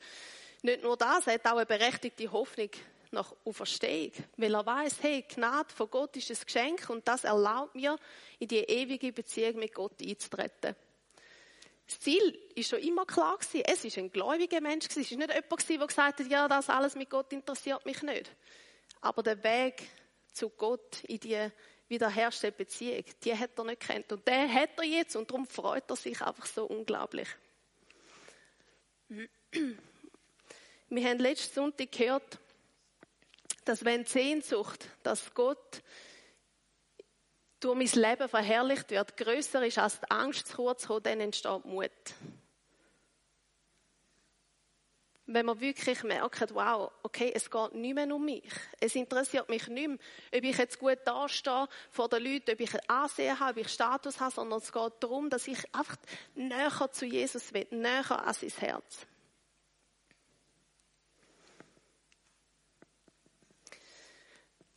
nicht 0.62 0.82
nur 0.84 0.98
das, 0.98 1.28
er 1.28 1.34
hat 1.34 1.46
auch 1.46 1.58
eine 1.58 1.66
berechtigte 1.66 2.32
Hoffnung 2.32 2.70
nach 3.12 3.36
Auferstehung. 3.46 4.14
Weil 4.38 4.56
er 4.56 4.66
weiß, 4.66 4.98
hey, 5.02 5.26
Gnade 5.28 5.74
von 5.74 5.90
Gott 5.90 6.16
ist 6.16 6.32
ein 6.32 6.38
Geschenk 6.46 6.90
und 6.90 7.08
das 7.08 7.26
erlaubt 7.26 7.76
mir, 7.76 7.98
in 8.40 8.48
die 8.48 8.60
ewige 8.60 9.12
Beziehung 9.12 9.58
mit 9.58 9.74
Gott 9.74 10.02
einzutreten. 10.02 10.76
Das 11.88 12.00
Ziel 12.00 12.40
ist 12.56 12.70
schon 12.70 12.80
immer 12.80 13.06
klar 13.06 13.38
gewesen. 13.38 13.64
Es 13.66 13.84
ist 13.84 13.98
ein 13.98 14.12
gläubiger 14.12 14.62
Mensch. 14.62 14.86
Es 14.90 14.96
ist 14.96 15.12
nicht 15.12 15.34
jemand 15.34 15.70
der 15.70 15.88
gesagt 15.88 16.20
hat, 16.22 16.28
ja, 16.28 16.48
das 16.48 16.70
alles 16.70 16.96
mit 16.96 17.10
Gott 17.10 17.34
interessiert 17.34 17.86
mich 17.86 18.02
nicht. 18.02 18.32
Aber 19.02 19.24
der 19.24 19.44
Weg 19.44 19.90
zu 20.32 20.50
Gott 20.50 21.04
in 21.04 21.20
die 21.20 21.50
wiederherstellte 21.92 22.58
Beziehung, 22.58 23.04
die 23.24 23.38
hat 23.38 23.52
er 23.58 23.66
nicht 23.66 23.82
kennt. 23.82 24.12
Und 24.12 24.26
der 24.28 24.52
hat 24.52 24.72
er 24.78 24.84
jetzt 24.84 25.16
und 25.16 25.30
darum 25.30 25.46
freut 25.46 25.90
er 25.90 25.96
sich 25.96 26.20
einfach 26.22 26.46
so 26.48 26.66
unglaublich. 26.66 27.28
Wir 30.90 31.10
haben 31.10 31.20
letzten 31.20 31.54
Sonntag 31.54 31.92
gehört, 31.92 32.40
dass 33.66 33.86
wenn 33.86 34.04
die 34.04 34.10
Sehnsucht, 34.10 34.88
dass 35.04 35.34
Gott 35.34 35.84
durch 37.60 37.76
mein 37.76 38.04
Leben 38.04 38.30
verherrlicht 38.30 38.90
wird, 38.90 39.18
größer 39.18 39.64
ist 39.66 39.78
als 39.78 40.00
die 40.00 40.10
Angst 40.10 40.48
zu 40.48 40.56
kurz 40.56 40.88
kommen, 40.88 41.04
dann 41.04 41.20
entsteht 41.20 41.66
Mut. 41.66 41.92
Wenn 45.34 45.46
man 45.46 45.60
wirklich 45.62 46.04
merkt, 46.04 46.54
wow, 46.54 46.92
okay, 47.04 47.32
es 47.34 47.50
geht 47.50 47.74
nicht 47.74 47.96
mehr 47.96 48.14
um 48.14 48.26
mich. 48.26 48.44
Es 48.80 48.96
interessiert 48.96 49.48
mich 49.48 49.68
nicht 49.68 49.88
mehr, 49.88 49.98
ob 50.36 50.44
ich 50.44 50.58
jetzt 50.58 50.78
gut 50.78 51.00
dastehe 51.06 51.68
vor 51.90 52.10
den 52.10 52.24
Leuten, 52.24 52.52
ob 52.52 52.60
ich 52.60 52.74
ein 52.74 52.90
Ansehen 52.90 53.40
habe, 53.40 53.60
ob 53.60 53.66
ich 53.66 53.72
Status 53.72 54.20
habe, 54.20 54.34
sondern 54.34 54.60
es 54.60 54.72
geht 54.72 54.94
darum, 55.00 55.30
dass 55.30 55.48
ich 55.48 55.60
einfach 55.74 55.96
näher 56.36 56.90
zu 56.92 57.06
Jesus 57.06 57.54
will, 57.54 57.68
näher 57.72 58.12
an 58.12 58.34
sein 58.34 58.52
Herz. 58.60 59.08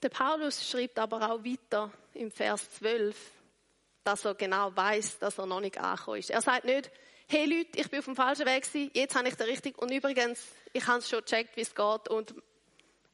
Der 0.03 0.11
Paulus 0.11 0.69
schreibt 0.69 0.99
aber 0.99 1.33
auch 1.33 1.45
weiter 1.45 1.91
im 2.13 2.31
Vers 2.31 2.71
12, 2.79 3.17
dass 4.05 4.25
er 4.25 4.35
genau 4.35 4.75
weiß, 4.75 5.19
dass 5.19 5.39
er 5.39 5.47
noch 5.47 5.61
nicht 5.61 5.79
angekommen 5.79 6.19
ist. 6.19 6.31
Er 6.31 6.43
sagt 6.43 6.65
nicht, 6.65 6.91
hey 7.27 7.47
Leute, 7.47 7.79
ich 7.81 7.91
bin 7.91 7.99
auf 7.99 8.05
dem 8.05 8.17
falschen 8.17 8.47
Weg 8.47 8.65
gewesen, 8.65 8.91
jetzt 8.95 9.17
habe 9.17 9.29
ich 9.29 9.35
den 9.35 9.47
richtig 9.47 9.79
und 9.79 9.91
übrigens, 9.91 10.41
ich 10.73 10.87
habe 10.87 10.99
es 10.99 11.09
schon 11.09 11.21
gecheckt, 11.21 11.57
wie 11.57 11.63
es 11.63 11.75
geht 11.75 12.09
und 12.09 12.35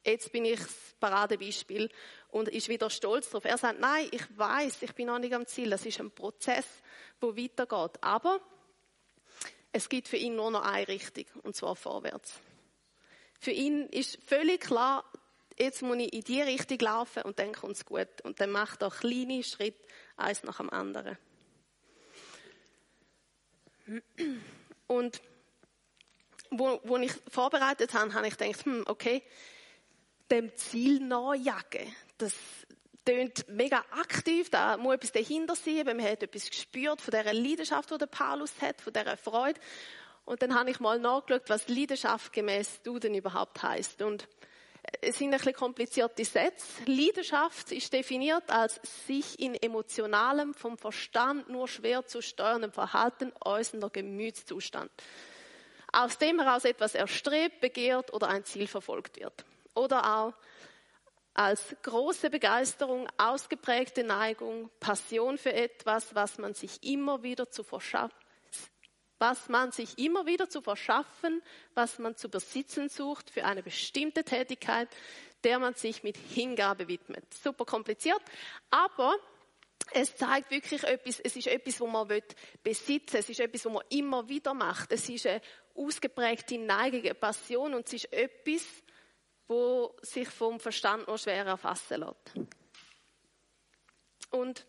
jetzt 0.05 0.31
bin 0.31 0.45
ich 0.45 0.59
das 0.59 0.95
Paradebeispiel 0.99 1.89
und 2.29 2.49
ist 2.49 2.69
wieder 2.69 2.89
stolz 2.89 3.29
darauf. 3.29 3.45
Er 3.45 3.57
sagt, 3.57 3.79
nein, 3.79 4.07
ich 4.11 4.23
weiß, 4.37 4.81
ich 4.81 4.93
bin 4.93 5.07
noch 5.07 5.19
nicht 5.19 5.33
am 5.33 5.45
Ziel. 5.45 5.69
Das 5.69 5.85
ist 5.85 5.99
ein 5.99 6.11
Prozess, 6.11 6.65
wo 7.19 7.35
weitergeht. 7.35 8.01
Aber 8.01 8.39
es 9.71 9.89
gibt 9.89 10.07
für 10.07 10.17
ihn 10.17 10.35
nur 10.35 10.51
noch 10.51 10.63
eine 10.63 10.87
Richtung 10.87 11.25
und 11.43 11.55
zwar 11.55 11.75
vorwärts. 11.75 12.39
Für 13.39 13.51
ihn 13.51 13.87
ist 13.87 14.19
völlig 14.25 14.61
klar, 14.61 15.03
jetzt 15.57 15.81
muss 15.81 15.97
ich 15.97 16.13
in 16.13 16.21
die 16.21 16.41
Richtung 16.41 16.79
laufen 16.79 17.23
und 17.23 17.39
dann 17.39 17.53
kommt 17.53 17.75
es 17.75 17.85
gut. 17.85 18.21
Und 18.23 18.39
dann 18.39 18.51
macht 18.51 18.81
er 18.81 18.91
kleine 18.91 19.43
Schritte, 19.43 19.87
eins 20.21 20.43
nach 20.43 20.57
dem 20.57 20.69
anderen. 20.69 21.17
Und 24.87 25.21
wo, 26.49 26.79
wo 26.83 26.97
ich 26.97 27.13
vorbereitet 27.29 27.93
habe, 27.93 28.13
habe 28.13 28.27
ich 28.27 28.37
gedacht, 28.37 28.65
hm, 28.65 28.83
okay, 28.87 29.23
dem 30.29 30.55
Ziel 30.55 30.99
nachjagen, 30.99 31.93
das 32.17 32.35
tönt 33.05 33.47
mega 33.49 33.83
aktiv, 33.91 34.49
da 34.49 34.77
muss 34.77 34.95
etwas 34.95 35.11
dahinter 35.11 35.55
sein, 35.55 35.85
man 35.85 36.01
hat 36.01 36.23
etwas 36.23 36.49
gespürt 36.49 37.01
von 37.01 37.11
dieser 37.11 37.33
Leidenschaft, 37.33 37.89
die 37.91 37.97
der 37.97 38.05
Paulus 38.05 38.53
hat, 38.61 38.81
von 38.81 38.93
dieser 38.93 39.17
Freude. 39.17 39.59
Und 40.25 40.41
dann 40.41 40.53
habe 40.53 40.69
ich 40.69 40.79
mal 40.79 40.99
nachgeschaut, 40.99 41.49
was 41.49 41.67
Leidenschaft 41.67 42.31
gemäß 42.31 42.81
du 42.83 42.99
denn 42.99 43.15
überhaupt 43.15 43.63
heißt. 43.63 44.01
Und 44.01 44.27
es 45.01 45.17
sind 45.17 45.27
ein 45.27 45.37
bisschen 45.37 45.53
komplizierte 45.53 46.25
Sätze. 46.25 46.83
Leidenschaft 46.85 47.71
ist 47.71 47.93
definiert 47.93 48.49
als 48.49 48.79
sich 49.07 49.39
in 49.39 49.55
emotionalem, 49.55 50.53
vom 50.53 50.77
Verstand 50.77 51.49
nur 51.49 51.67
schwer 51.67 52.05
zu 52.05 52.21
steuerndem 52.21 52.71
Verhalten 52.71 53.31
äußernder 53.43 53.89
Gemütszustand. 53.89 54.91
Aus 55.91 56.17
dem 56.17 56.39
heraus 56.39 56.65
etwas 56.65 56.95
erstrebt, 56.95 57.61
begehrt 57.61 58.13
oder 58.13 58.29
ein 58.29 58.43
Ziel 58.45 58.67
verfolgt 58.67 59.19
wird. 59.19 59.45
Oder 59.75 60.17
auch 60.17 60.33
als 61.33 61.75
große 61.83 62.29
Begeisterung, 62.29 63.07
ausgeprägte 63.17 64.03
Neigung, 64.03 64.69
Passion 64.79 65.37
für 65.37 65.53
etwas, 65.53 66.15
was 66.15 66.37
man 66.37 66.53
sich 66.53 66.83
immer 66.83 67.23
wieder 67.23 67.49
zu 67.49 67.63
verschaffen 67.63 68.20
was 69.21 69.49
man 69.49 69.71
sich 69.71 69.99
immer 69.99 70.25
wieder 70.25 70.49
zu 70.49 70.63
verschaffen, 70.63 71.43
was 71.75 71.99
man 71.99 72.17
zu 72.17 72.27
besitzen 72.27 72.89
sucht 72.89 73.29
für 73.29 73.45
eine 73.45 73.61
bestimmte 73.61 74.23
Tätigkeit, 74.23 74.89
der 75.43 75.59
man 75.59 75.75
sich 75.75 76.01
mit 76.01 76.17
Hingabe 76.17 76.87
widmet. 76.87 77.31
Super 77.31 77.65
kompliziert, 77.65 78.21
aber 78.71 79.15
es 79.93 80.15
zeigt 80.15 80.49
wirklich 80.49 80.83
etwas, 80.83 81.19
es 81.19 81.35
ist 81.35 81.45
etwas, 81.45 81.79
wo 81.79 81.85
man 81.85 82.07
besitzen 82.63 83.13
will. 83.13 83.19
Es 83.19 83.29
ist 83.29 83.39
etwas, 83.39 83.65
wo 83.65 83.69
man 83.69 83.83
immer 83.89 84.27
wieder 84.27 84.55
macht. 84.55 84.91
Es 84.91 85.07
ist 85.07 85.27
eine 85.27 85.41
ausgeprägte 85.75 86.57
Neigung, 86.57 87.01
eine 87.01 87.13
Passion 87.13 87.75
und 87.75 87.85
es 87.85 87.93
ist 87.93 88.11
etwas, 88.11 88.63
wo 89.47 89.95
sich 90.01 90.29
vom 90.29 90.59
Verstand 90.59 91.07
noch 91.07 91.19
schwer 91.19 91.45
erfassen 91.45 91.99
lässt. 91.99 92.49
Und 94.31 94.65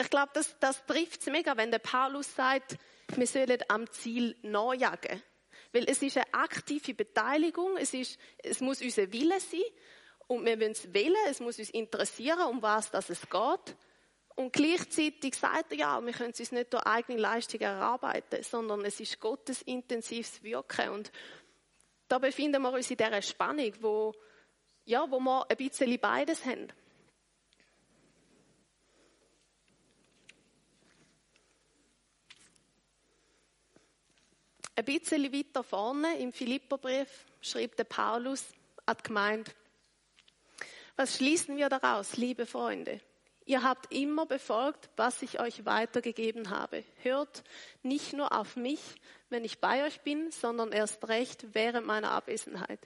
ich 0.00 0.10
glaube, 0.10 0.30
das, 0.34 0.58
das 0.58 0.84
trifft 0.84 1.20
es 1.20 1.26
mega, 1.28 1.56
wenn 1.56 1.70
der 1.70 1.78
Paulus 1.78 2.34
sagt, 2.34 2.76
wir 3.16 3.26
sollen 3.26 3.58
am 3.68 3.90
Ziel 3.90 4.36
nachjagen. 4.42 5.22
Weil 5.72 5.84
es 5.88 6.02
ist 6.02 6.16
eine 6.16 6.32
aktive 6.32 6.94
Beteiligung, 6.94 7.76
es, 7.76 7.92
ist, 7.92 8.18
es 8.38 8.60
muss 8.60 8.80
unser 8.80 9.12
Wille 9.12 9.38
sein 9.40 9.60
und 10.26 10.44
wir 10.44 10.56
müssen 10.56 10.72
es 10.72 10.94
wählen, 10.94 11.16
es 11.28 11.40
muss 11.40 11.58
uns 11.58 11.70
interessieren, 11.70 12.48
um 12.48 12.62
was 12.62 12.90
das 12.90 13.10
es 13.10 13.20
geht. 13.28 13.76
Und 14.34 14.52
gleichzeitig 14.52 15.34
sagt 15.34 15.72
er 15.72 15.78
ja, 15.78 16.00
wir 16.00 16.12
können 16.12 16.30
es 16.30 16.40
uns 16.40 16.52
nicht 16.52 16.72
durch 16.72 16.84
eigene 16.84 17.18
Leistung 17.18 17.60
erarbeiten, 17.60 18.42
sondern 18.42 18.84
es 18.84 19.00
ist 19.00 19.18
Gottes 19.18 19.62
intensives 19.62 20.42
Wirken. 20.42 20.90
Und 20.90 21.10
da 22.06 22.18
befinden 22.18 22.62
wir 22.62 22.72
uns 22.72 22.90
in 22.90 22.96
dieser 22.96 23.20
Spannung, 23.20 23.72
wo, 23.80 24.14
ja, 24.84 25.10
wo 25.10 25.18
wir 25.18 25.50
ein 25.50 25.56
bisschen 25.56 25.98
beides 25.98 26.44
haben. 26.44 26.68
Ein 34.78 34.84
bisschen 34.84 35.32
weiter 35.32 35.64
vorne 35.64 36.20
im 36.20 36.32
Philipperbrief 36.32 37.08
schreibt 37.40 37.80
der 37.80 37.84
Paulus 37.84 38.44
an 38.86 38.96
die 38.96 39.08
Gemeinde. 39.08 39.50
Was 40.94 41.16
schließen 41.16 41.56
wir 41.56 41.68
daraus, 41.68 42.16
liebe 42.16 42.46
Freunde? 42.46 43.00
Ihr 43.44 43.64
habt 43.64 43.92
immer 43.92 44.24
befolgt, 44.24 44.88
was 44.94 45.20
ich 45.22 45.40
euch 45.40 45.66
weitergegeben 45.66 46.50
habe. 46.50 46.84
Hört 47.02 47.42
nicht 47.82 48.12
nur 48.12 48.30
auf 48.30 48.54
mich, 48.54 48.78
wenn 49.30 49.44
ich 49.44 49.58
bei 49.58 49.84
euch 49.84 50.02
bin, 50.02 50.30
sondern 50.30 50.70
erst 50.70 51.08
recht 51.08 51.54
während 51.54 51.84
meiner 51.84 52.12
Abwesenheit. 52.12 52.78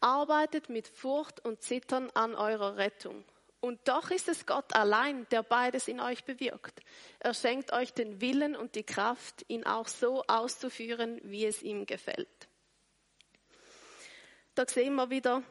Arbeitet 0.00 0.70
mit 0.70 0.88
Furcht 0.88 1.44
und 1.44 1.60
Zittern 1.60 2.08
an 2.14 2.34
eurer 2.34 2.78
Rettung 2.78 3.22
und 3.60 3.80
doch 3.88 4.10
ist 4.10 4.28
es 4.28 4.46
Gott 4.46 4.74
allein, 4.74 5.26
der 5.30 5.42
beides 5.42 5.88
in 5.88 6.00
euch 6.00 6.24
bewirkt. 6.24 6.80
Er 7.18 7.34
schenkt 7.34 7.72
euch 7.72 7.92
den 7.92 8.20
Willen 8.20 8.54
und 8.54 8.76
die 8.76 8.84
Kraft, 8.84 9.44
ihn 9.48 9.64
auch 9.66 9.88
so 9.88 10.22
auszuführen, 10.28 11.20
wie 11.24 11.44
es 11.44 11.62
ihm 11.62 11.84
gefällt. 11.84 12.48
Da 14.54 14.66
sehen 14.66 14.94
wir 14.94 15.10
wieder 15.10 15.42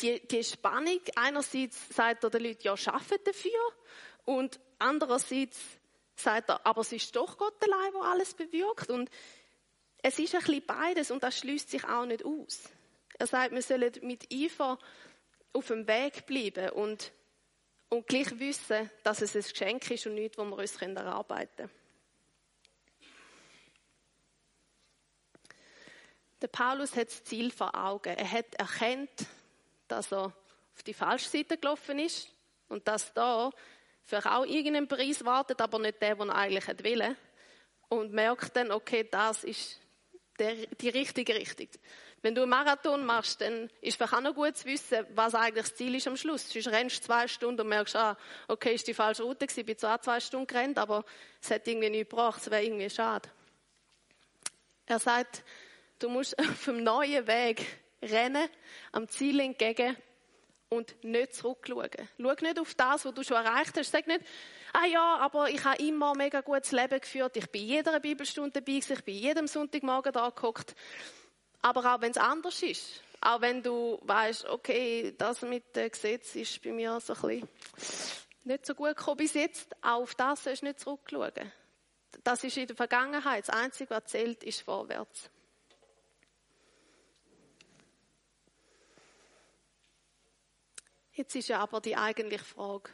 die, 0.00 0.26
die 0.26 0.44
Spannung. 0.44 1.00
Einerseits 1.16 1.88
sagt 1.88 2.24
er 2.24 2.30
den 2.30 2.44
Leuten, 2.44 2.62
ja, 2.62 2.76
schafft 2.76 3.26
dafür. 3.26 3.72
Und 4.24 4.60
andererseits 4.78 5.58
sagt 6.14 6.50
er, 6.50 6.64
aber 6.64 6.82
es 6.82 6.92
ist 6.92 7.14
doch 7.16 7.36
Gott 7.36 7.62
allein, 7.62 7.92
der 7.92 8.02
alles 8.02 8.34
bewirkt. 8.34 8.90
Und 8.90 9.10
es 10.02 10.18
ist 10.18 10.34
ein 10.34 10.40
bisschen 10.40 10.66
beides 10.66 11.10
und 11.10 11.22
das 11.22 11.38
schließt 11.38 11.70
sich 11.70 11.84
auch 11.84 12.06
nicht 12.06 12.24
aus. 12.24 12.62
Er 13.18 13.26
sagt, 13.26 13.52
wir 13.52 13.62
sollen 13.62 13.92
mit 14.02 14.32
Eifer 14.32 14.78
auf 15.52 15.66
dem 15.66 15.86
Weg 15.86 16.26
bleiben 16.26 16.70
und, 16.70 17.12
und 17.88 18.06
gleich 18.06 18.38
wissen, 18.38 18.90
dass 19.02 19.22
es 19.22 19.34
ein 19.34 19.42
Geschenk 19.42 19.90
ist 19.90 20.06
und 20.06 20.14
nichts, 20.14 20.38
wo 20.38 20.44
wir 20.44 20.56
uns 20.56 20.76
erarbeiten 20.80 21.56
können. 21.56 21.70
Der 26.40 26.48
Paulus 26.48 26.96
hat 26.96 27.08
das 27.08 27.22
Ziel 27.24 27.50
vor 27.50 27.74
Augen. 27.74 28.16
Er 28.16 28.30
hat 28.30 28.54
erkannt, 28.54 29.10
dass 29.88 30.10
er 30.10 30.26
auf 30.26 30.82
die 30.86 30.94
falsche 30.94 31.28
Seite 31.28 31.58
gelaufen 31.58 31.98
ist 31.98 32.32
und 32.68 32.88
dass 32.88 33.12
da 33.12 33.50
für 34.02 34.24
auch 34.24 34.46
irgendeinen 34.46 34.88
Preis 34.88 35.24
wartet, 35.24 35.60
aber 35.60 35.78
nicht 35.78 36.00
der, 36.00 36.16
den 36.16 36.30
er 36.30 36.36
eigentlich 36.36 36.84
will. 36.84 37.16
Und 37.88 38.12
merkt 38.12 38.56
dann, 38.56 38.70
okay, 38.70 39.06
das 39.10 39.44
ist 39.44 39.78
der, 40.38 40.54
die 40.66 40.88
richtige 40.88 41.34
Richtung. 41.34 41.68
Wenn 42.22 42.34
du 42.34 42.42
einen 42.42 42.50
Marathon 42.50 43.04
machst, 43.06 43.40
dann 43.40 43.70
ist 43.80 43.96
vielleicht 43.96 44.12
auch 44.12 44.20
noch 44.20 44.34
gut 44.34 44.56
zu 44.56 44.66
wissen, 44.66 45.06
was 45.14 45.34
eigentlich 45.34 45.68
das 45.68 45.74
Ziel 45.74 45.94
ist 45.94 46.06
am 46.06 46.16
Schluss. 46.16 46.50
Sonst 46.50 46.68
rennst 46.68 46.98
du 46.98 47.06
zwei 47.06 47.26
Stunden 47.28 47.62
und 47.62 47.68
merkst, 47.68 47.96
ah, 47.96 48.16
okay, 48.48 48.74
ist 48.74 48.86
die 48.86 48.94
falsche 48.94 49.22
Route 49.22 49.46
gewesen, 49.46 49.64
bin 49.64 49.78
zwar 49.78 50.02
zwei 50.02 50.20
Stunden 50.20 50.46
gerannt, 50.46 50.78
aber 50.78 51.04
es 51.40 51.50
hat 51.50 51.66
irgendwie 51.66 51.88
nichts 51.88 52.10
gebracht, 52.10 52.42
es 52.42 52.50
wäre 52.50 52.62
irgendwie 52.62 52.90
schade. 52.90 53.28
Er 54.84 54.98
sagt, 54.98 55.42
du 55.98 56.10
musst 56.10 56.38
auf 56.38 56.64
dem 56.66 56.82
neuen 56.82 57.26
Weg 57.26 57.64
rennen, 58.02 58.48
am 58.92 59.08
Ziel 59.08 59.40
entgegen 59.40 59.96
und 60.68 61.02
nicht 61.02 61.34
zurückschauen. 61.34 61.90
Schau 62.18 62.34
nicht 62.40 62.60
auf 62.60 62.74
das, 62.74 63.04
was 63.04 63.14
du 63.14 63.22
schon 63.22 63.38
erreicht 63.38 63.76
hast. 63.76 63.90
Sag 63.90 64.06
nicht, 64.06 64.20
ah 64.72 64.86
ja, 64.86 65.16
aber 65.16 65.48
ich 65.48 65.64
habe 65.64 65.82
immer 65.82 66.12
ein 66.12 66.18
mega 66.18 66.42
gutes 66.42 66.72
Leben 66.72 67.00
geführt, 67.00 67.36
ich 67.36 67.50
bin 67.50 67.66
jeder 67.66 67.98
Bibelstunde 67.98 68.60
dabei 68.60 68.72
ich 68.78 69.04
bin 69.04 69.14
jedem 69.14 69.46
Sonntagmorgen 69.46 70.12
da 70.12 70.28
gehockt. 70.30 70.74
Aber 71.62 71.94
auch 71.94 72.00
wenn 72.00 72.10
es 72.10 72.16
anders 72.16 72.62
ist, 72.62 73.02
auch 73.20 73.40
wenn 73.40 73.62
du 73.62 73.98
weißt, 74.02 74.46
okay, 74.46 75.14
das 75.16 75.42
mit 75.42 75.76
dem 75.76 75.90
Gesetz 75.90 76.34
ist 76.34 76.62
bei 76.62 76.72
mir 76.72 76.98
so 77.00 77.12
ein 77.14 77.20
bisschen 77.20 77.48
nicht 78.44 78.66
so 78.66 78.74
gut 78.74 78.96
gekommen 78.96 79.18
bis 79.18 79.34
jetzt, 79.34 79.74
auch 79.82 80.02
auf 80.02 80.14
das 80.14 80.44
sollst 80.44 80.62
du 80.62 80.66
nicht 80.66 80.80
zurückschauen. 80.80 81.52
Das 82.24 82.42
ist 82.42 82.56
in 82.56 82.66
der 82.66 82.76
Vergangenheit. 82.76 83.46
Das 83.46 83.54
Einzige, 83.54 83.90
was 83.90 84.06
zählt, 84.06 84.42
ist 84.42 84.62
vorwärts. 84.62 85.30
Jetzt 91.12 91.34
ist 91.34 91.48
ja 91.48 91.60
aber 91.60 91.80
die 91.80 91.96
eigentliche 91.96 92.44
Frage, 92.44 92.90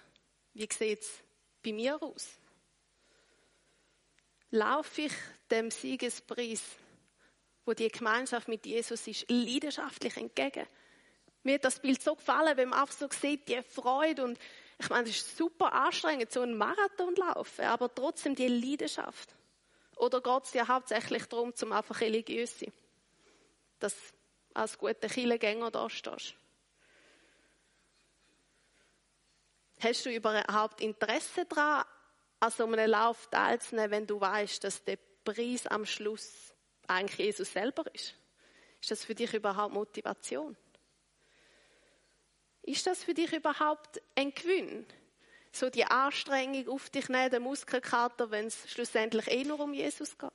wie 0.52 0.68
sieht 0.72 1.00
es 1.00 1.22
bei 1.62 1.72
mir 1.72 2.02
aus? 2.02 2.29
Laufe 4.50 5.02
ich 5.02 5.12
dem 5.50 5.70
Siegespreis 5.70 6.62
wo 7.66 7.74
die 7.74 7.88
Gemeinschaft 7.88 8.48
mit 8.48 8.64
Jesus 8.64 9.07
ist, 9.07 9.31
leidenschaftlich 9.31 10.16
entgegen? 10.16 10.66
Mir 11.42 11.55
hat 11.55 11.64
das 11.64 11.81
Bild 11.81 12.02
so 12.02 12.14
gefallen, 12.14 12.57
wenn 12.57 12.70
man 12.70 12.81
einfach 12.81 12.96
so 12.96 13.09
sieht, 13.11 13.48
die 13.48 13.62
Freude 13.62 14.24
und 14.24 14.38
ich 14.79 14.88
meine, 14.90 15.09
es 15.09 15.16
ist 15.16 15.37
super 15.37 15.72
anstrengend, 15.72 16.33
so 16.33 16.42
einen 16.42 16.57
Marathon 16.57 17.14
laufen, 17.16 17.64
aber 17.64 17.94
trotzdem 17.94 18.35
die 18.35 18.48
Leidenschaft. 18.48 19.35
Oder 19.96 20.20
geht 20.20 20.44
es 20.44 20.52
ja 20.52 20.68
hauptsächlich 20.68 21.26
darum, 21.26 21.55
zum 21.55 21.72
einfach 21.72 22.00
religiös 22.00 22.59
sein? 22.59 22.72
Dass 23.79 23.94
als 24.55 24.79
guter 24.79 25.09
Kirchengänger 25.09 25.70
da 25.70 25.88
stehst. 25.88 26.35
Hast 29.81 30.07
du 30.07 30.11
überhaupt 30.11 30.81
Interesse 30.81 31.44
daran, 31.46 31.85
an 32.40 32.50
so 32.50 32.64
einem 32.64 32.90
Lauf 32.90 33.29
teilzunehmen, 33.29 33.90
wenn 33.90 34.07
du 34.07 34.20
weißt, 34.20 34.64
dass 34.64 34.85
der 34.85 34.98
Preis 35.24 35.66
am 35.66 35.87
Schluss 35.87 36.55
eigentlich 36.88 37.18
Jesus 37.18 37.53
selber 37.53 37.85
ist? 37.94 38.14
Ist 38.81 38.90
das 38.90 39.05
für 39.05 39.14
dich 39.14 39.33
überhaupt 39.35 39.75
Motivation? 39.75 40.57
Ist 42.62 42.87
das 42.87 43.05
für 43.05 43.14
dich 43.14 43.33
überhaupt 43.33 44.01
ein 44.14 44.35
Gewinn? 44.35 44.87
So 45.53 45.70
die 45.70 45.85
Anstrengung 45.85 46.68
auf 46.68 46.90
dich 46.90 47.09
nehmen, 47.09 47.31
den 47.31 47.42
Muskelkater, 47.42 48.31
wenn 48.31 48.46
es 48.46 48.70
schlussendlich 48.70 49.29
eh 49.29 49.44
nur 49.44 49.61
um 49.61 49.72
Jesus 49.72 50.18
geht? 50.18 50.31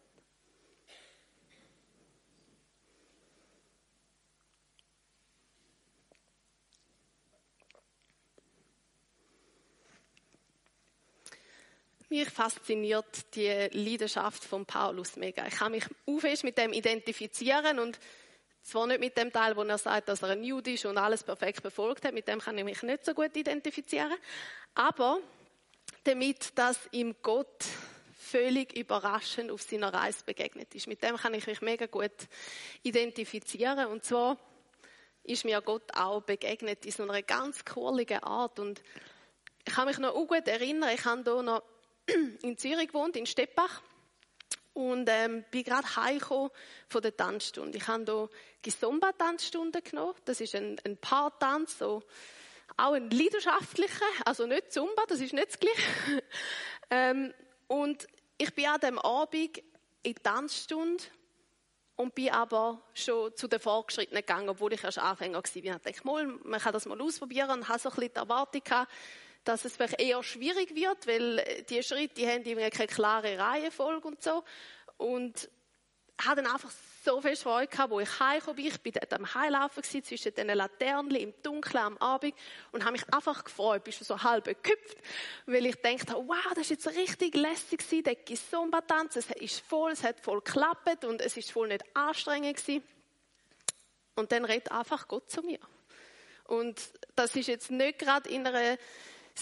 Mich 12.12 12.30
fasziniert 12.30 13.34
die 13.36 13.70
Leidenschaft 13.72 14.44
von 14.44 14.66
Paulus 14.66 15.16
mega. 15.16 15.48
Ich 15.48 15.54
kann 15.54 15.72
mich 15.72 15.86
aufwärts 16.06 16.44
mit 16.44 16.58
dem 16.58 16.74
identifizieren 16.74 17.80
und 17.80 17.98
zwar 18.62 18.86
nicht 18.86 19.00
mit 19.00 19.16
dem 19.16 19.32
Teil, 19.32 19.56
wo 19.56 19.64
er 19.64 19.78
sagt, 19.78 20.10
dass 20.10 20.22
er 20.22 20.32
ein 20.32 20.44
Jude 20.44 20.74
ist 20.74 20.86
und 20.86 20.98
alles 20.98 21.24
perfekt 21.24 21.64
befolgt 21.64 22.04
hat. 22.04 22.14
Mit 22.14 22.28
dem 22.28 22.40
kann 22.40 22.58
ich 22.58 22.66
mich 22.66 22.84
nicht 22.84 23.06
so 23.06 23.14
gut 23.14 23.34
identifizieren. 23.38 24.18
Aber 24.76 25.20
damit, 26.04 26.52
dass 26.56 26.78
ihm 26.92 27.16
Gott 27.22 27.64
völlig 28.20 28.78
überraschend 28.78 29.50
auf 29.50 29.62
seiner 29.62 29.94
Reise 29.94 30.26
begegnet 30.26 30.76
ist. 30.76 30.88
Mit 30.88 31.02
dem 31.04 31.16
kann 31.16 31.34
ich 31.34 31.48
mich 31.48 31.62
mega 31.62 31.86
gut 31.86 32.12
identifizieren. 32.84 33.86
Und 33.86 34.04
zwar 34.04 34.36
ist 35.24 35.46
mir 35.46 35.62
Gott 35.62 35.96
auch 35.96 36.20
begegnet 36.24 36.86
in 36.86 36.92
so 36.92 37.04
einer 37.04 37.22
ganz 37.22 37.64
kurligen 37.64 38.22
Art. 38.22 38.60
Und 38.60 38.84
ich 39.66 39.74
kann 39.74 39.88
mich 39.88 39.98
noch 39.98 40.14
gut 40.28 40.46
erinnern, 40.46 40.94
ich 40.94 41.06
habe 41.06 41.24
hier 41.24 41.42
noch 41.42 41.64
in 42.42 42.58
Zürich 42.58 42.88
gewohnt, 42.88 43.16
in 43.16 43.26
Steppach. 43.26 43.82
Und 44.74 45.10
ähm, 45.10 45.44
bin 45.52 45.64
gerade 45.64 45.96
heimgekommen 45.98 46.50
von 46.88 47.02
der 47.02 47.16
Tanzstunde. 47.16 47.78
Ich 47.78 47.88
habe 47.88 48.06
hier 48.06 48.30
Gisomba-Tanzstunde 48.62 49.82
genommen. 49.82 50.16
Das 50.24 50.40
ist 50.40 50.56
ein, 50.56 50.80
ein 50.86 50.96
Paartanz, 50.96 51.78
so 51.78 52.04
auch 52.78 52.94
ein 52.94 53.10
leidenschaftlicher, 53.10 54.06
also 54.26 54.46
nicht 54.46 54.72
Zumba, 54.72 55.04
das 55.08 55.20
ist 55.20 55.34
nicht 55.34 55.48
das 55.50 55.60
Gleiche. 55.60 56.24
ähm, 56.90 57.34
und 57.68 58.08
ich 58.38 58.54
bin 58.54 58.68
an 58.68 58.80
dem 58.80 59.00
Abend 59.00 59.34
in 59.34 59.62
die 60.04 60.14
Tanzstunde 60.14 61.04
und 61.96 62.16
bin 62.16 62.30
aber 62.30 62.82
schon 62.94 63.36
zu 63.36 63.48
den 63.48 63.60
Fortgeschrittenen 63.60 64.22
gegangen, 64.22 64.50
obwohl 64.50 64.74
ich 64.74 64.84
erst 64.84 65.00
Anfänger 65.00 65.38
war. 65.38 65.44
Ich 65.56 65.64
dachte, 65.64 66.40
man 66.44 66.60
kann 66.60 66.74
das 66.74 66.86
mal 66.86 67.00
ausprobieren 67.00 67.52
und 67.52 67.70
habe 67.70 67.80
so 67.80 67.90
ein 67.90 67.96
bisschen 67.96 68.14
die 68.14 68.20
Erwartung 68.20 68.64
gehabt, 68.64 68.92
dass 69.44 69.66
es 69.66 69.76
vielleicht 69.76 70.00
eher 70.00 70.22
schwierig 70.24 70.76
wird, 70.76 71.08
weil 71.08 71.64
die 71.70 71.82
Schritte 71.84 72.16
die 72.16 72.28
haben 72.28 72.44
irgendwie 72.44 72.70
keine 72.70 72.88
klare 72.88 73.38
Reihenfolge 73.40 74.08
und 74.08 74.22
so. 74.22 74.44
Und 74.98 75.50
habe 76.26 76.42
dann 76.42 76.52
einfach 76.52 76.72
so 77.04 77.22
viel 77.22 77.36
Freude 77.36 77.68
gehabt, 77.68 77.92
wo 77.92 78.00
ich 78.00 78.20
heimgekommen 78.20 78.58
bin. 78.58 78.68
Ich 78.68 78.82
bin 78.82 78.94
dort 78.94 79.14
am 79.14 79.34
Heilaufen 79.34 79.82
gewesen, 79.82 80.04
zwischen 80.04 80.36
den 80.36 80.48
Laternen 80.48 81.16
im 81.16 81.34
Dunkeln 81.42 81.84
am 81.84 81.98
Abend 81.98 82.36
und 82.72 82.84
habe 82.84 82.94
mich 82.94 83.04
einfach 83.12 83.44
gefreut. 83.44 83.84
Bin 83.84 83.94
schon 83.94 84.06
so 84.06 84.22
halb 84.22 84.46
geküpft, 84.46 84.98
weil 85.46 85.66
ich 85.66 85.76
dachte, 85.78 86.14
wow, 86.16 86.54
das 86.56 86.70
ist 86.70 86.86
jetzt 86.86 86.96
richtig 86.96 87.36
lässig 87.36 87.80
gewesen, 87.80 88.04
der 88.04 88.16
Gisomba-Tanz. 88.16 89.16
Es 89.16 89.32
ist 89.32 89.62
voll, 89.62 89.92
es 89.92 90.04
hat 90.04 90.20
voll 90.20 90.42
geklappt 90.42 91.06
und 91.06 91.22
es 91.22 91.38
ist 91.38 91.52
voll 91.52 91.70
nicht 91.70 91.84
anstrengend 91.96 92.58
gewesen. 92.58 92.84
Und 94.16 94.32
dann 94.32 94.46
redet 94.46 94.72
einfach 94.72 95.08
Gott 95.08 95.30
zu 95.32 95.42
mir. 95.42 95.60
Und 96.46 96.80
das 97.16 97.36
ist 97.36 97.48
jetzt 97.48 97.72
nicht 97.72 97.98
gerade 97.98 98.30
in 98.30 98.46
einer 98.46 98.78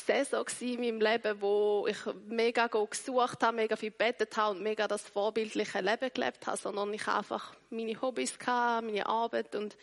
Saison 0.05 0.45
in 0.59 0.79
meinem 0.79 1.01
Leben, 1.01 1.41
wo 1.41 1.85
ich 1.87 1.97
mega 2.27 2.67
gesucht 2.67 3.43
habe, 3.43 3.55
mega 3.55 3.75
viel 3.75 3.91
gebetet 3.91 4.35
habe 4.37 4.55
und 4.55 4.63
mega 4.63 4.87
das 4.87 5.03
vorbildliche 5.03 5.81
Leben 5.81 6.11
gelebt 6.13 6.47
habe, 6.47 6.57
sondern 6.57 6.93
ich 6.93 7.07
einfach 7.07 7.53
meine 7.69 7.99
Hobbys 8.01 8.37
hatte, 8.45 8.85
meine 8.85 9.05
Arbeit 9.05 9.55
und 9.55 9.77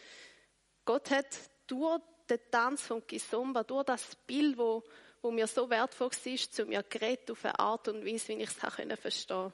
Gott 0.85 1.11
hat 1.11 1.27
durch 1.67 2.01
den 2.29 2.41
Tanz 2.51 2.83
von 2.83 3.07
Kisomba, 3.07 3.63
durch 3.63 3.85
das 3.85 4.17
Bild, 4.27 4.59
wo, 4.59 4.83
wo 5.23 5.31
mir 5.31 5.47
so 5.47 5.69
wertvoll 5.71 6.11
war, 6.11 6.37
zu 6.37 6.65
mir 6.67 6.83
geredet 6.83 7.31
auf 7.31 7.45
eine 7.45 7.59
Art 7.59 7.89
und 7.89 8.05
Weise, 8.05 8.29
wie 8.29 8.43
ich 8.43 8.51
es 8.51 8.55
verstehen 8.55 8.89
konnte. 8.89 9.53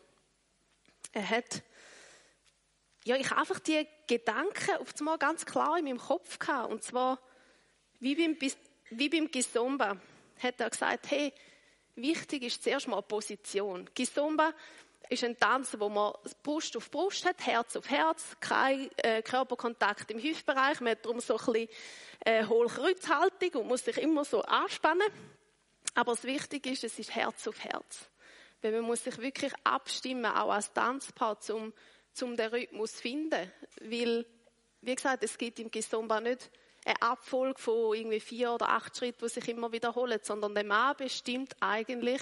Er 1.13 1.31
hat 1.31 1.63
ja, 3.05 3.17
ich 3.17 3.33
einfach 3.33 3.59
die 3.59 3.87
Gedanken 4.07 4.77
auf 4.79 4.95
einmal 4.99 5.19
ganz 5.19 5.45
klar 5.45 5.79
in 5.79 5.85
meinem 5.85 5.99
Kopf 5.99 6.39
gehabt. 6.39 6.71
Und 6.71 6.83
zwar, 6.85 7.19
wie 7.99 8.15
beim, 8.15 8.37
wie 8.91 9.09
beim 9.09 9.31
Gisomba 9.31 9.97
hat 10.41 10.61
er 10.61 10.71
gesagt, 10.71 11.11
hey, 11.11 11.33
wichtig 11.95 12.45
ist 12.45 12.63
zuerst 12.63 12.89
mal 12.89 13.03
Position. 13.03 13.89
Gisumba 13.95 14.53
ist 15.09 15.25
ein 15.25 15.39
Tanz, 15.39 15.77
wo 15.79 15.89
man 15.89 16.15
Brust 16.43 16.77
auf 16.77 16.91
Brust 16.91 17.27
hat, 17.27 17.45
Herz 17.47 17.77
auf 17.77 17.89
Herz, 17.91 18.37
kein 18.41 18.91
äh, 18.99 19.23
Körperkontakt 19.23 20.11
im 20.11 20.23
Hüftbereich. 20.23 20.81
Man 20.81 20.93
hat 20.93 21.05
darum 21.05 21.21
so 21.21 21.37
ein 21.37 21.45
bisschen 21.45 21.69
äh, 22.25 22.47
Hohlkreuzhaltung 22.47 23.61
und 23.61 23.69
muss 23.69 23.85
sich 23.85 23.99
immer 23.99 24.25
so 24.25 24.43
anspannen. 24.43 25.07
Aber 25.95 26.13
das 26.13 26.25
Wichtige 26.25 26.71
ist, 26.71 26.85
es 26.85 26.99
ist 26.99 27.15
Herz 27.15 27.47
auf 27.47 27.63
Herz. 27.63 28.09
Weil 28.63 28.73
man 28.73 28.83
muss 28.83 29.05
sich 29.05 29.19
wirklich 29.19 29.53
abstimmen, 29.65 30.27
auch 30.27 30.51
als 30.51 30.73
Tanzpaar, 30.73 31.37
um, 31.51 31.73
um 32.23 32.37
den 32.37 32.49
Rhythmus 32.49 32.93
zu 32.93 33.03
finden. 33.03 33.53
Weil, 33.81 34.25
wie 34.83 34.95
gesagt, 34.95 35.23
es 35.23 35.39
gibt 35.39 35.59
im 35.61 35.71
Gisomba 35.71 36.21
nicht 36.21 36.51
eine 36.85 37.01
Abfolge 37.01 37.61
von 37.61 37.95
irgendwie 37.95 38.21
vier 38.21 38.53
oder 38.53 38.69
acht 38.69 38.97
Schritten, 38.97 39.25
die 39.25 39.29
sich 39.29 39.49
immer 39.49 39.71
wiederholen, 39.71 40.19
sondern 40.23 40.55
der 40.55 40.65
Mann 40.65 40.97
bestimmt 40.97 41.55
eigentlich 41.61 42.21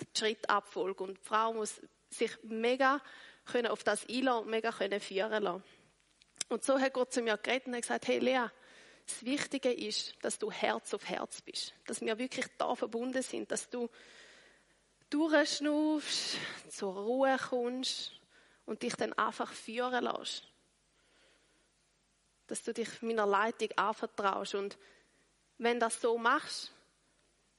die 0.00 0.18
Schrittabfolge 0.18 1.04
und 1.04 1.18
die 1.18 1.22
Frau 1.22 1.52
muss 1.52 1.80
sich 2.10 2.30
mega 2.42 3.00
können 3.44 3.68
auf 3.68 3.84
das 3.84 4.08
einlassen 4.08 4.44
und 4.44 4.50
mega 4.50 4.72
können 4.72 5.00
führen 5.00 5.42
lassen. 5.42 5.62
Und 6.48 6.64
so 6.64 6.78
hat 6.78 6.92
Gott 6.92 7.12
zu 7.12 7.22
mir 7.22 7.36
geredet 7.36 7.68
und 7.68 7.74
hat 7.74 7.82
gesagt, 7.82 8.08
hey 8.08 8.18
Lea, 8.18 8.46
das 9.06 9.24
Wichtige 9.24 9.72
ist, 9.72 10.14
dass 10.22 10.38
du 10.38 10.50
Herz 10.50 10.92
auf 10.94 11.08
Herz 11.08 11.42
bist. 11.42 11.74
Dass 11.86 12.00
wir 12.00 12.18
wirklich 12.18 12.46
da 12.58 12.74
verbunden 12.74 13.22
sind, 13.22 13.50
dass 13.50 13.70
du 13.70 13.88
durchschnaufst, 15.10 16.36
zur 16.70 16.94
Ruhe 16.94 17.36
kommst 17.48 18.12
und 18.64 18.82
dich 18.82 18.94
dann 18.96 19.12
einfach 19.12 19.52
führen 19.52 20.04
lässt 20.04 20.48
dass 22.46 22.62
du 22.62 22.72
dich 22.72 23.02
meiner 23.02 23.26
Leitung 23.26 23.70
anvertraust. 23.76 24.54
Und 24.54 24.78
wenn 25.58 25.80
das 25.80 26.00
so 26.00 26.18
machst, 26.18 26.72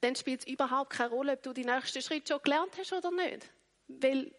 dann 0.01 0.15
spielt 0.15 0.41
es 0.41 0.47
überhaupt 0.47 0.91
keine 0.91 1.09
Rolle, 1.09 1.33
ob 1.33 1.43
du 1.43 1.53
die 1.53 1.65
nächsten 1.65 2.01
Schritte 2.01 2.33
schon 2.33 2.43
gelernt 2.43 2.77
hast 2.77 2.93
oder 2.93 3.11
nicht. 3.11 3.49
Weil 3.87 4.33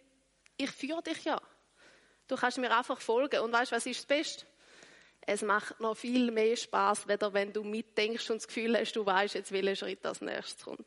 ich 0.56 0.70
führe 0.70 1.02
dich 1.02 1.24
ja. 1.24 1.40
Du 2.28 2.36
kannst 2.36 2.58
mir 2.58 2.76
einfach 2.76 3.00
folgen. 3.00 3.40
Und 3.40 3.52
weißt 3.52 3.72
du, 3.72 3.76
was 3.76 3.86
ist 3.86 4.00
das 4.00 4.06
Beste? 4.06 4.46
Es 5.28 5.42
macht 5.42 5.80
noch 5.80 5.96
viel 5.96 6.30
mehr 6.30 6.56
Spaß, 6.56 7.08
wenn 7.08 7.52
du 7.52 7.64
mitdenkst 7.64 8.30
und 8.30 8.36
das 8.36 8.46
Gefühl 8.46 8.78
hast, 8.78 8.92
du 8.92 9.04
weißt 9.04 9.34
jetzt, 9.34 9.50
welcher 9.50 9.74
Schritt 9.74 10.06
als 10.06 10.20
nächstes 10.20 10.64
kommt. 10.64 10.86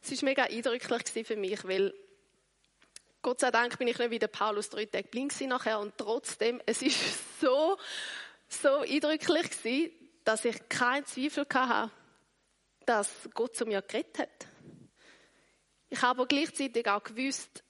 Es 0.00 0.22
war 0.22 0.28
mega 0.28 0.44
eindrücklich 0.44 1.26
für 1.26 1.36
mich, 1.36 1.66
weil 1.66 1.92
Gott 3.26 3.40
sei 3.40 3.50
Dank 3.50 3.76
bin 3.76 3.88
ich 3.88 3.98
nicht 3.98 4.10
wie 4.12 4.18
Paulus 4.20 4.70
drei 4.70 4.84
Tage 4.84 5.08
blind 5.08 5.40
nachher 5.40 5.80
und 5.80 5.98
trotzdem, 5.98 6.62
es 6.64 6.80
ist 6.80 6.96
so, 7.40 7.76
so 8.46 8.68
eindrücklich 8.68 9.50
gewesen, 9.50 9.90
dass 10.22 10.44
ich 10.44 10.68
keinen 10.68 11.04
Zweifel 11.06 11.44
hatte, 11.52 11.90
dass 12.84 13.28
Gott 13.34 13.56
zu 13.56 13.66
mir 13.66 13.82
geredet 13.82 14.20
hat. 14.20 14.46
Ich 15.88 16.00
habe 16.02 16.20
aber 16.20 16.28
gleichzeitig 16.28 16.88
auch 16.88 17.02
gewusst, 17.02 17.64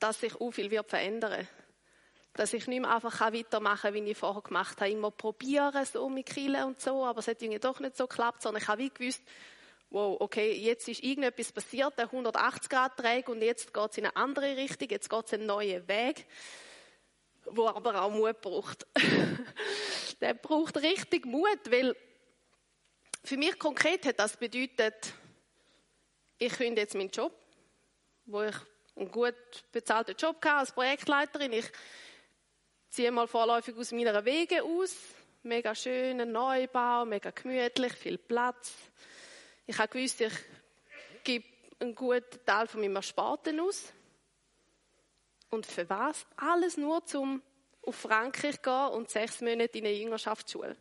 dass 0.00 0.18
sich 0.18 0.34
auch 0.40 0.50
viel 0.50 0.72
wird 0.72 0.90
verändern 0.90 1.46
Dass 2.32 2.52
ich 2.52 2.66
nicht 2.66 2.80
mehr 2.80 2.92
einfach 2.92 3.20
weitermachen 3.32 3.94
kann, 3.94 3.94
wie 3.94 4.10
ich 4.10 4.18
vorher 4.18 4.42
gemacht 4.42 4.80
habe. 4.80 4.90
Immer 4.90 5.12
probieren, 5.12 5.84
so 5.84 6.08
mit 6.08 6.26
Killen 6.26 6.64
und 6.64 6.80
so, 6.80 7.04
aber 7.04 7.20
es 7.20 7.28
hat 7.28 7.40
irgendwie 7.40 7.60
doch 7.60 7.78
nicht 7.78 7.96
so 7.96 8.08
geklappt, 8.08 8.42
sondern 8.42 8.60
ich 8.60 8.66
habe 8.66 8.82
wie 8.82 8.90
gewusst, 8.90 9.22
wow, 9.94 10.16
okay, 10.20 10.52
jetzt 10.52 10.88
ist 10.88 11.04
irgendetwas 11.04 11.52
passiert, 11.52 11.96
der 11.96 12.06
180 12.06 12.68
Grad 12.68 12.96
trägt 12.96 13.28
und 13.28 13.40
jetzt 13.40 13.72
geht 13.72 13.90
es 13.92 13.98
in 13.98 14.06
eine 14.06 14.16
andere 14.16 14.56
Richtung, 14.56 14.88
jetzt 14.90 15.08
geht 15.08 15.24
es 15.24 15.32
einen 15.34 15.46
neuen 15.46 15.86
Weg, 15.86 16.26
wo 17.44 17.68
aber 17.68 18.02
auch 18.02 18.10
Mut 18.10 18.40
braucht. 18.40 18.84
der 20.20 20.34
braucht 20.34 20.78
richtig 20.78 21.26
Mut, 21.26 21.60
weil 21.70 21.94
für 23.22 23.36
mich 23.36 23.56
konkret 23.56 24.04
hat 24.04 24.18
das 24.18 24.36
bedeutet, 24.36 25.14
ich 26.38 26.52
finde 26.52 26.80
jetzt 26.80 26.96
meinen 26.96 27.10
Job, 27.10 27.32
wo 28.26 28.42
ich 28.42 28.56
einen 28.96 29.12
gut 29.12 29.36
bezahlten 29.70 30.16
Job 30.16 30.44
hatte 30.44 30.56
als 30.56 30.72
Projektleiterin. 30.72 31.52
Ich 31.52 31.70
ziehe 32.90 33.12
mal 33.12 33.28
vorläufig 33.28 33.76
aus 33.76 33.92
meiner 33.92 34.24
Wege 34.24 34.64
aus. 34.64 34.96
Mega 35.44 35.72
schöner 35.72 36.26
Neubau, 36.26 37.04
mega 37.04 37.30
gemütlich, 37.30 37.92
viel 37.92 38.18
Platz. 38.18 38.72
Ich 39.66 39.78
habe 39.78 39.88
gewusst, 39.88 40.20
ich 40.20 40.32
gebe 41.22 41.46
einen 41.80 41.94
guten 41.94 42.44
Teil 42.44 42.66
von 42.66 42.80
meinem 42.80 42.96
Ersparten 42.96 43.60
aus. 43.60 43.92
Und 45.50 45.66
für 45.66 45.88
was? 45.88 46.26
Alles 46.36 46.76
nur, 46.76 47.02
um 47.14 47.42
auf 47.82 47.96
Frankreich 47.96 48.56
zu 48.56 48.62
gehen 48.62 48.88
und 48.88 49.10
sechs 49.10 49.40
Monate 49.40 49.78
in 49.78 49.86
eine 49.86 49.94
Jüngerschaftsschule. 49.94 50.76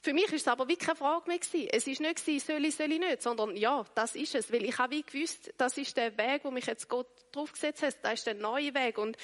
Für 0.00 0.12
mich 0.12 0.26
ist 0.26 0.42
es 0.42 0.48
aber 0.48 0.68
wie 0.68 0.76
keine 0.76 0.96
Frage 0.96 1.26
mehr 1.28 1.38
gewesen. 1.38 1.68
Es 1.72 1.86
ist 1.86 2.00
nicht 2.00 2.16
gewesen, 2.16 2.46
soll 2.46 2.64
ich, 2.66 2.76
soll 2.76 2.92
ich 2.92 2.98
nicht, 2.98 3.22
sondern 3.22 3.56
ja, 3.56 3.84
das 3.94 4.14
ist 4.14 4.34
es. 4.34 4.52
Weil 4.52 4.64
ich 4.64 4.76
habe 4.76 4.94
wie 4.94 5.02
gewusst, 5.02 5.54
das 5.56 5.78
ist 5.78 5.96
der 5.96 6.16
Weg, 6.18 6.44
wo 6.44 6.50
mich 6.50 6.66
jetzt 6.66 6.90
Gott 6.90 7.06
draufgesetzt 7.32 7.82
hat. 7.82 7.96
Das 8.02 8.14
ist 8.14 8.26
der 8.26 8.34
neue 8.34 8.74
Weg. 8.74 8.98
Und 8.98 9.16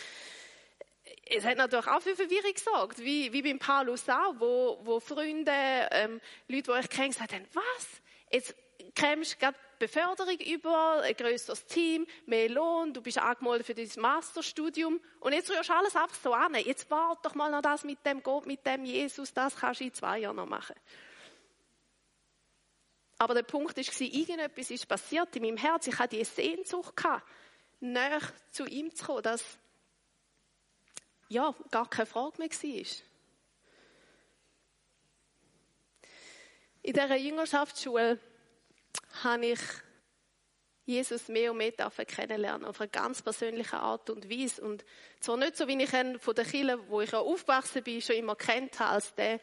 es 1.31 1.45
hat 1.45 1.59
natürlich 1.59 1.87
auch 1.87 2.01
für 2.01 2.17
Verwirrung 2.17 2.53
gesorgt, 2.53 2.99
wie, 2.99 3.33
wie 3.33 3.43
beim 3.43 3.59
Paulus 3.59 4.09
auch, 4.09 4.35
wo, 4.39 4.81
wo 4.83 5.01
Freunde, 5.01 5.53
ähm, 5.93 6.21
Leute, 6.49 6.73
die 6.73 6.81
ich 6.81 6.91
kenne, 6.91 7.09
gesagt 7.09 7.33
haben, 7.33 7.47
was? 7.53 7.87
Jetzt 8.33 8.55
kommst 8.99 9.41
du 9.41 9.49
Beförderung 9.79 10.39
über, 10.41 11.03
ein 11.03 11.15
größeres 11.15 11.65
Team, 11.67 12.07
mehr 12.27 12.51
Lohn, 12.51 12.93
du 12.93 13.01
bist 13.01 13.19
angemeldet 13.19 13.67
für 13.67 13.75
dein 13.75 13.89
Masterstudium 13.97 15.01
und 15.21 15.33
jetzt 15.33 15.51
rührst 15.51 15.71
du 15.71 15.75
alles 15.75 15.97
einfach 15.97 16.17
so 16.23 16.35
an. 16.35 16.55
Jetzt 16.55 16.91
warte 16.91 17.21
doch 17.23 17.35
mal 17.35 17.51
noch 17.51 17.63
das 17.63 17.85
mit 17.85 18.05
dem 18.05 18.23
Gott, 18.23 18.47
mit 18.47 18.67
dem 18.67 18.85
Jesus, 18.85 19.33
das 19.33 19.57
kannst 19.57 19.81
du 19.81 19.85
in 19.85 19.95
zwei 19.95 20.19
Jahren 20.19 20.37
noch 20.37 20.47
machen. 20.47 20.77
Aber 23.19 23.35
der 23.35 23.43
Punkt 23.43 23.77
war, 23.77 24.01
irgendetwas 24.01 24.71
ist 24.71 24.89
passiert 24.89 25.35
in 25.37 25.43
meinem 25.43 25.57
Herz. 25.57 25.87
Ich 25.87 25.99
hatte 25.99 26.17
diese 26.17 26.33
Sehnsucht, 26.33 26.95
näher 27.81 28.21
zu 28.51 28.67
ihm 28.67 28.95
zu 28.95 29.07
kommen, 29.07 29.23
dass 29.23 29.45
ja, 31.31 31.55
gar 31.71 31.89
keine 31.89 32.07
Frage 32.07 32.39
mehr 32.39 32.51
war. 32.51 32.87
In 36.83 36.93
dieser 36.93 37.17
Jüngerschaftsschule 37.17 38.19
habe 39.23 39.47
ich 39.47 39.61
Jesus 40.87 41.29
mehr 41.29 41.53
und 41.53 41.59
mehr 41.59 41.73
kennenlernen 41.73 42.67
auf 42.67 42.81
eine 42.81 42.89
ganz 42.89 43.23
persönliche 43.23 43.77
Art 43.77 44.11
und 44.11 44.29
Weise. 44.29 44.61
Und 44.61 44.85
zwar 45.21 45.37
nicht 45.37 45.57
so, 45.57 45.69
wie 45.69 45.81
ich 45.81 45.93
ihn 45.93 46.19
von 46.19 46.35
der 46.35 46.45
Kirche, 46.45 46.81
wo 46.89 47.01
ich 47.01 47.15
aufgewachsen 47.15 47.85
bin, 47.85 48.03
schon 48.03 48.17
immer 48.17 48.35
kennt 48.35 48.81
habe, 48.81 48.95
als 48.95 49.15
der, 49.15 49.39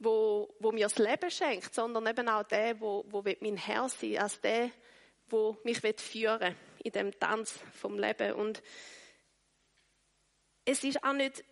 wo, 0.00 0.52
wo 0.58 0.72
mir 0.72 0.86
das 0.86 0.98
Leben 0.98 1.30
schenkt, 1.30 1.72
sondern 1.72 2.06
eben 2.08 2.28
auch 2.28 2.42
der, 2.42 2.80
wo, 2.80 3.04
wo 3.08 3.22
mein 3.40 3.56
Herr 3.56 3.88
sein 3.88 4.18
als 4.18 4.40
der, 4.40 4.70
wo 5.28 5.56
mich 5.62 5.78
führen 5.78 6.40
will 6.40 6.56
in 6.82 6.92
dem 6.92 7.18
Tanz 7.20 7.60
vom 7.72 7.98
Leben. 7.98 8.32
Und 8.32 8.62
es 10.64 10.84
ist 10.84 11.02
auch 11.04 11.12
nicht 11.12 11.44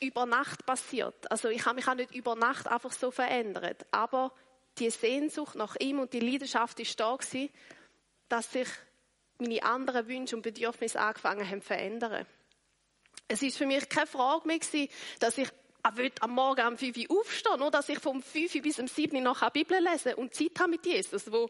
über 0.00 0.26
Nacht 0.26 0.64
passiert. 0.66 1.30
Also 1.30 1.48
ich 1.48 1.64
habe 1.66 1.76
mich 1.76 1.88
auch 1.88 1.94
nicht 1.94 2.14
über 2.14 2.34
Nacht 2.34 2.68
einfach 2.68 2.92
so 2.92 3.10
verändert. 3.10 3.86
Aber 3.90 4.32
die 4.78 4.90
Sehnsucht 4.90 5.56
nach 5.56 5.76
ihm 5.78 5.98
und 5.98 6.12
die 6.12 6.20
Leidenschaft 6.20 6.80
ist 6.80 6.98
da 6.98 7.16
gewesen, 7.16 7.50
dass 8.28 8.52
sich 8.52 8.68
meine 9.38 9.62
anderen 9.62 10.08
Wünsche 10.08 10.36
und 10.36 10.42
Bedürfnisse 10.42 11.00
angefangen 11.00 11.48
haben 11.48 11.60
zu 11.60 11.68
verändern. 11.68 12.26
Es 13.28 13.42
ist 13.42 13.58
für 13.58 13.66
mich 13.66 13.88
keine 13.88 14.06
Frage 14.06 14.46
mehr 14.46 14.58
gewesen, 14.58 14.88
dass 15.18 15.38
ich 15.38 15.48
am 15.82 16.30
Morgen 16.32 16.66
um 16.66 16.76
5 16.76 16.96
Uhr 17.08 17.20
aufstehen, 17.20 17.58
nur 17.58 17.70
dass 17.70 17.88
ich 17.88 17.98
vom 17.98 18.22
5 18.22 18.60
bis 18.62 18.78
um 18.78 18.86
7 18.86 19.16
Uhr 19.16 19.22
noch 19.22 19.48
Bibel 19.50 19.78
lesen 19.82 20.14
und 20.14 20.34
Zeit 20.34 20.58
habe 20.58 20.70
mit 20.70 20.84
Jesus, 20.84 21.30
wo 21.32 21.48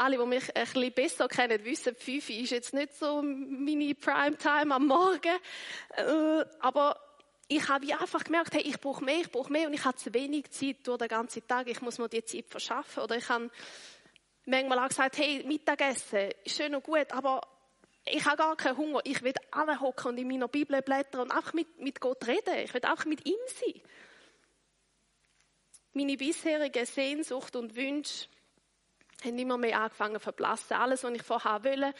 alle, 0.00 0.16
die 0.16 0.26
mich 0.26 0.56
ein 0.56 0.64
bisschen 0.64 0.92
besser 0.92 1.28
kennen, 1.28 1.64
wissen, 1.64 1.94
5 1.94 2.30
Uhr 2.30 2.36
ist 2.36 2.50
jetzt 2.50 2.74
nicht 2.74 2.94
so 2.96 3.22
meine 3.22 3.94
Primetime 3.94 4.74
am 4.74 4.86
Morgen, 4.86 5.38
äh, 5.96 6.44
aber 6.60 6.96
ich 7.48 7.68
habe 7.68 7.86
einfach 7.98 8.24
gemerkt, 8.24 8.54
hey, 8.54 8.62
ich 8.62 8.80
brauche 8.80 9.04
mehr, 9.04 9.20
ich 9.20 9.30
brauche 9.30 9.52
mehr 9.52 9.66
und 9.66 9.74
ich 9.74 9.84
habe 9.84 9.96
zu 9.96 10.14
wenig 10.14 10.50
Zeit 10.50 10.86
durch 10.86 10.98
den 10.98 11.08
ganzen 11.08 11.46
Tag. 11.48 11.68
Ich 11.68 11.80
muss 11.82 11.98
mir 11.98 12.08
die 12.08 12.24
Zeit 12.24 12.46
verschaffen. 12.48 13.02
Oder 13.02 13.16
ich 13.16 13.28
habe 13.28 13.50
manchmal 14.46 14.78
auch 14.78 14.88
gesagt, 14.88 15.18
hey, 15.18 15.42
Mittagessen 15.44 16.30
schön 16.46 16.76
und 16.76 16.84
gut, 16.84 17.10
aber 17.10 17.40
ich 18.06 18.24
habe 18.24 18.36
gar 18.36 18.56
keinen 18.56 18.76
Hunger. 18.76 19.00
Ich 19.02 19.20
will 19.22 19.34
alle 19.50 19.80
hocken 19.80 20.12
und 20.12 20.18
in 20.18 20.28
meiner 20.28 20.46
Bibel 20.46 20.80
blättern 20.80 21.22
und 21.22 21.32
einfach 21.32 21.52
mit, 21.52 21.80
mit 21.80 22.00
Gott 22.00 22.24
reden. 22.28 22.54
Ich 22.62 22.72
will 22.72 22.84
auch 22.84 23.04
mit 23.04 23.26
ihm 23.26 23.34
sein. 23.46 23.82
Meine 25.92 26.16
bisherige 26.16 26.86
Sehnsucht 26.86 27.56
und 27.56 27.74
Wünsche 27.74 28.28
haben 29.24 29.38
immer 29.38 29.58
mehr 29.58 29.80
angefangen 29.80 30.14
zu 30.14 30.20
verblassen. 30.20 30.76
Alles, 30.76 31.04
was 31.04 31.12
ich 31.12 31.22
vorher 31.22 31.64
wollte, 31.64 31.94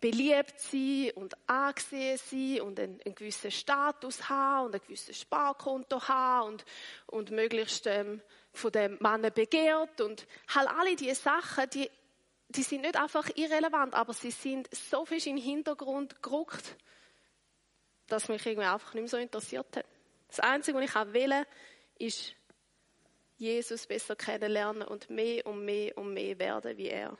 beliebt 0.00 0.60
sein 0.60 1.10
und 1.14 1.36
angesehen 1.48 2.18
sein 2.18 2.60
und 2.60 2.78
einen, 2.78 3.00
einen, 3.04 3.14
gewissen 3.14 3.50
Status 3.50 4.28
haben 4.28 4.66
und 4.66 4.74
ein 4.74 4.80
gewisses 4.82 5.18
Sparkonto 5.20 6.06
haben 6.06 6.48
und, 6.48 6.64
und 7.06 7.30
möglichst 7.30 7.86
ähm, 7.86 8.20
von 8.52 8.72
dem 8.72 8.98
Mann 9.00 9.22
begehrt 9.34 10.00
und 10.00 10.26
halt 10.54 10.68
alle 10.68 10.96
diese 10.96 11.14
Sachen, 11.14 11.68
die, 11.70 11.90
die 12.48 12.62
sind 12.62 12.82
nicht 12.82 12.96
einfach 12.96 13.28
irrelevant, 13.34 13.94
aber 13.94 14.12
sie 14.12 14.30
sind 14.30 14.68
so 14.74 15.06
viel 15.06 15.18
in 15.26 15.36
den 15.36 15.44
Hintergrund 15.44 16.22
gerückt, 16.22 16.76
dass 18.06 18.28
mich 18.28 18.44
irgendwie 18.44 18.68
einfach 18.68 18.94
nicht 18.94 19.02
mehr 19.02 19.08
so 19.08 19.16
interessiert 19.16 19.76
hat. 19.76 19.86
Das 20.28 20.40
Einzige, 20.40 20.78
was 20.78 20.84
ich 20.84 20.96
auch 20.96 21.12
will, 21.12 21.34
ist 21.98 22.34
Jesus 23.36 23.86
besser 23.86 24.16
kennenlernen 24.16 24.82
und 24.82 25.10
mehr 25.10 25.46
und 25.46 25.64
mehr 25.64 25.96
und 25.98 26.14
mehr 26.14 26.38
werden 26.38 26.76
wie 26.76 26.88
er. 26.88 27.16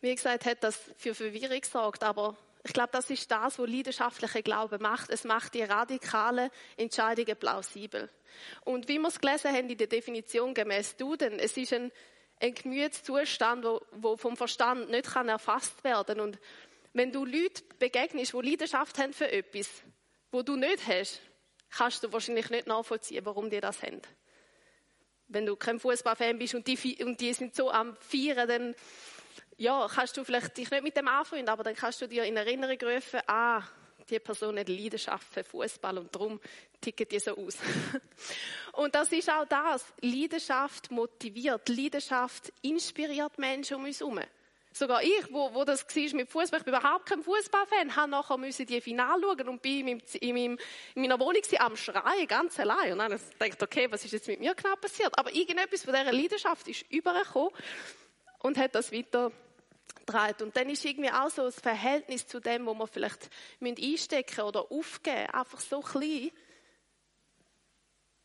Wie 0.00 0.14
gesagt, 0.14 0.46
hat 0.46 0.62
das 0.62 0.78
für 0.96 1.14
Verwirrung 1.14 1.60
gesorgt, 1.60 2.04
aber 2.04 2.36
ich 2.64 2.72
glaube, 2.72 2.90
das 2.92 3.10
ist 3.10 3.30
das, 3.30 3.58
was 3.58 3.68
leidenschaftlicher 3.68 4.42
Glaube 4.42 4.78
macht. 4.78 5.10
Es 5.10 5.24
macht 5.24 5.54
die 5.54 5.62
radikalen 5.62 6.50
Entscheidungen 6.76 7.36
plausibel. 7.36 8.08
Und 8.64 8.88
wie 8.88 8.98
wir 8.98 9.08
es 9.08 9.20
gelesen 9.20 9.52
haben 9.52 9.70
in 9.70 9.78
der 9.78 9.86
Definition 9.86 10.54
gemäß 10.54 10.96
Duden, 10.96 11.38
es 11.38 11.56
ist 11.56 11.72
ein, 11.72 11.90
ein 12.40 12.54
Gemütszustand, 12.54 13.64
wo, 13.64 13.80
wo 13.92 14.16
vom 14.16 14.36
Verstand 14.36 14.90
nicht 14.90 15.06
kann 15.06 15.28
erfasst 15.28 15.82
werden. 15.82 16.20
Und 16.20 16.38
wenn 16.92 17.10
du 17.10 17.24
Leute 17.24 17.62
begegnest, 17.78 18.32
die 18.32 18.50
Leidenschaft 18.50 18.98
haben 18.98 19.12
für 19.12 19.30
etwas, 19.30 19.68
wo 20.30 20.42
du 20.42 20.56
nicht 20.56 20.86
hast, 20.86 21.20
kannst 21.70 22.02
du 22.02 22.12
wahrscheinlich 22.12 22.50
nicht 22.50 22.66
nachvollziehen, 22.66 23.24
warum 23.24 23.50
die 23.50 23.60
das 23.60 23.82
haben. 23.82 24.02
Wenn 25.28 25.46
du 25.46 25.56
kein 25.56 25.78
Fußballfan 25.78 26.38
bist 26.38 26.54
und 26.54 26.66
die, 26.66 27.04
und 27.04 27.20
die 27.20 27.32
sind 27.32 27.54
so 27.54 27.70
am 27.70 27.96
Feiern, 27.96 28.48
dann 28.48 28.74
ja, 29.58 29.88
kannst 29.92 30.16
du 30.16 30.24
vielleicht 30.24 30.56
dich 30.56 30.70
nicht 30.70 30.82
mit 30.82 30.96
dem 30.96 31.08
anfreunden, 31.08 31.48
aber 31.48 31.64
dann 31.64 31.74
kannst 31.74 32.00
du 32.00 32.06
dir 32.06 32.24
in 32.24 32.36
Erinnerung 32.36 32.78
rufen, 32.80 33.20
ah, 33.26 33.62
die 34.08 34.20
Person 34.20 34.58
hat 34.58 34.68
Leidenschaft 34.68 35.32
für 35.32 35.44
Fußball 35.44 35.98
und 35.98 36.14
darum 36.14 36.40
ticket 36.80 37.12
die 37.12 37.18
so 37.18 37.36
aus. 37.36 37.58
und 38.72 38.94
das 38.94 39.12
ist 39.12 39.30
auch 39.30 39.44
das. 39.44 39.84
Leidenschaft 40.00 40.90
motiviert, 40.90 41.68
Leidenschaft 41.68 42.52
inspiriert 42.62 43.36
Menschen 43.38 43.76
um 43.76 43.84
uns 43.84 44.00
herum. 44.00 44.20
Sogar 44.72 45.02
ich, 45.02 45.32
wo, 45.32 45.52
wo 45.54 45.64
das 45.64 45.84
war 45.84 46.16
mit 46.16 46.28
Fußball, 46.30 46.60
ich 46.60 46.64
bin 46.64 46.74
überhaupt 46.74 47.06
kein 47.06 47.22
Fußballfan, 47.22 47.96
habe 47.96 48.10
nachher 48.10 48.36
müssen 48.36 48.66
die 48.66 48.80
Finale 48.80 49.22
schauen 49.22 49.48
und 49.48 49.62
bin 49.62 49.88
in, 49.88 50.02
in, 50.20 50.36
in, 50.36 50.58
in 50.94 51.02
meiner 51.02 51.18
Wohnung 51.18 51.42
am 51.58 51.76
Schreien, 51.76 52.26
ganz 52.26 52.60
allein. 52.60 52.92
Und 52.92 52.98
dann 52.98 53.12
habe 53.12 53.48
ich 53.48 53.62
okay, 53.62 53.90
was 53.90 54.04
ist 54.04 54.12
jetzt 54.12 54.28
mit 54.28 54.40
mir 54.40 54.54
genau 54.54 54.76
passiert? 54.76 55.18
Aber 55.18 55.34
irgendetwas 55.34 55.84
von 55.84 55.94
dieser 55.94 56.12
Leidenschaft 56.12 56.68
ist 56.68 56.84
übergekommen 56.90 57.50
und 58.40 58.58
hat 58.58 58.74
das 58.74 58.92
weiter. 58.92 59.32
Und 60.40 60.56
dann 60.56 60.70
ist 60.70 60.86
irgendwie 60.86 61.10
auch 61.10 61.28
so 61.28 61.42
das 61.42 61.60
Verhältnis 61.60 62.26
zu 62.26 62.40
dem, 62.40 62.64
wo 62.64 62.72
wir 62.72 62.86
vielleicht 62.86 63.28
einstecken 63.60 64.40
oder 64.40 64.70
aufgeben, 64.70 65.26
einfach 65.30 65.60
so 65.60 65.80
klein, 65.80 66.30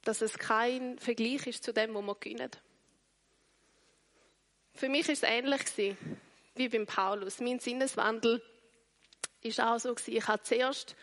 dass 0.03 0.21
es 0.21 0.37
kein 0.37 0.97
Vergleich 0.99 1.47
ist 1.47 1.63
zu 1.63 1.73
dem, 1.73 1.93
wo 1.93 2.01
wir 2.01 2.15
gewinnen. 2.15 2.51
Für 4.75 4.89
mich 4.89 5.07
ist 5.09 5.23
es 5.23 5.29
ähnlich 5.29 5.65
gewesen, 5.65 5.97
wie 6.55 6.69
beim 6.69 6.85
Paulus. 6.85 7.39
Mein 7.39 7.59
Sinneswandel 7.59 8.41
ist 9.41 9.59
auch 9.59 9.79
so 9.79 9.93
gewesen. 9.93 10.17
Ich 10.17 10.27
habe 10.27 10.43
zuerst 10.43 10.95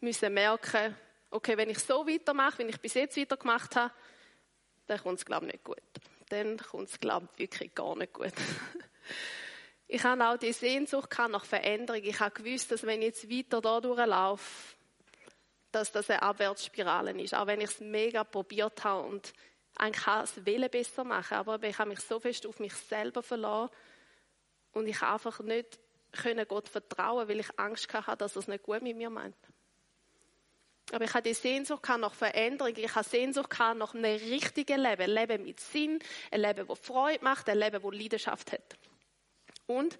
müssen 0.00 0.32
merken, 0.32 0.96
okay, 1.30 1.56
wenn 1.56 1.70
ich 1.70 1.78
so 1.78 2.06
weitermache, 2.06 2.58
wie 2.58 2.70
ich 2.70 2.80
bis 2.80 2.94
jetzt 2.94 3.16
weitergemacht 3.16 3.76
habe, 3.76 3.92
dann 4.86 4.98
kommt 4.98 5.18
es, 5.18 5.24
glaube 5.24 5.46
ich, 5.46 5.52
nicht 5.52 5.64
gut. 5.64 5.82
Dann 6.28 6.58
kommt 6.58 6.88
es, 6.88 7.00
glaube 7.00 7.28
ich, 7.32 7.38
wirklich 7.38 7.74
gar 7.74 7.96
nicht 7.96 8.12
gut. 8.12 8.32
Ich 9.92 10.04
habe 10.04 10.24
auch 10.24 10.36
die 10.36 10.52
Sehnsucht 10.52 11.10
nach 11.18 11.44
Veränderung. 11.44 12.00
Ich 12.04 12.20
habe 12.20 12.30
gewusst, 12.30 12.70
dass 12.70 12.84
wenn 12.86 13.02
ich 13.02 13.08
jetzt 13.08 13.28
weiter 13.28 13.60
da 13.60 13.80
durchlaufe, 13.80 14.76
dass 15.72 15.90
das 15.90 16.08
eine 16.08 16.22
Abwärtsspirale 16.22 17.10
ist. 17.20 17.34
Auch 17.34 17.48
wenn 17.48 17.60
ich 17.60 17.70
es 17.70 17.80
mega 17.80 18.22
probiert 18.22 18.84
habe 18.84 19.08
und 19.08 19.32
eigentlich 19.74 20.06
es 20.06 20.46
Willen 20.46 20.70
besser 20.70 21.02
machen. 21.02 21.38
Aber 21.38 21.60
ich 21.64 21.76
habe 21.76 21.90
mich 21.90 21.98
so 21.98 22.20
fest 22.20 22.46
auf 22.46 22.60
mich 22.60 22.72
selber 22.72 23.20
verlassen 23.20 23.74
und 24.72 24.86
ich 24.86 25.02
einfach 25.02 25.40
nicht 25.40 25.78
können 26.12 26.46
Gott 26.46 26.68
vertrauen, 26.68 27.28
weil 27.28 27.40
ich 27.40 27.58
Angst 27.58 27.92
hatte, 27.92 28.16
dass 28.16 28.36
er 28.36 28.40
es 28.40 28.48
nicht 28.48 28.64
gut 28.64 28.82
mit 28.82 28.96
mir 28.96 29.10
meint. 29.10 29.36
Aber 30.92 31.04
ich 31.04 31.14
hatte 31.14 31.28
die 31.28 31.34
Sehnsucht 31.34 31.88
nach 31.88 32.14
Veränderung. 32.14 32.74
Ich 32.76 32.94
hatte 32.94 33.08
Sehnsucht 33.08 33.56
nach 33.58 33.94
einem 33.94 34.04
richtigen 34.04 34.80
Leben. 34.80 35.02
Ein 35.02 35.10
Leben 35.10 35.44
mit 35.44 35.60
Sinn, 35.60 36.00
ein 36.30 36.40
Leben, 36.40 36.66
das 36.66 36.78
Freude 36.80 37.22
macht, 37.22 37.48
ein 37.48 37.58
Leben, 37.58 37.80
das 37.80 37.92
Leidenschaft 37.92 38.52
hat. 38.52 38.76
Und 39.66 39.96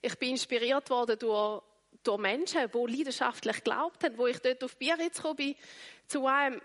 ich 0.00 0.18
bin 0.18 0.30
inspiriert 0.30 0.90
worden 0.90 1.16
durch, 1.18 1.62
durch 2.02 2.18
Menschen, 2.18 2.68
die 2.72 2.96
leidenschaftlich 2.96 3.62
glaubt 3.62 4.02
haben. 4.02 4.18
Wo 4.18 4.26
ich 4.26 4.40
dort 4.40 4.64
auf 4.64 4.76
Biarritz 4.76 5.18
gekommen 5.18 5.36
bin, 5.36 5.54
zu 6.08 6.26
einem 6.26 6.60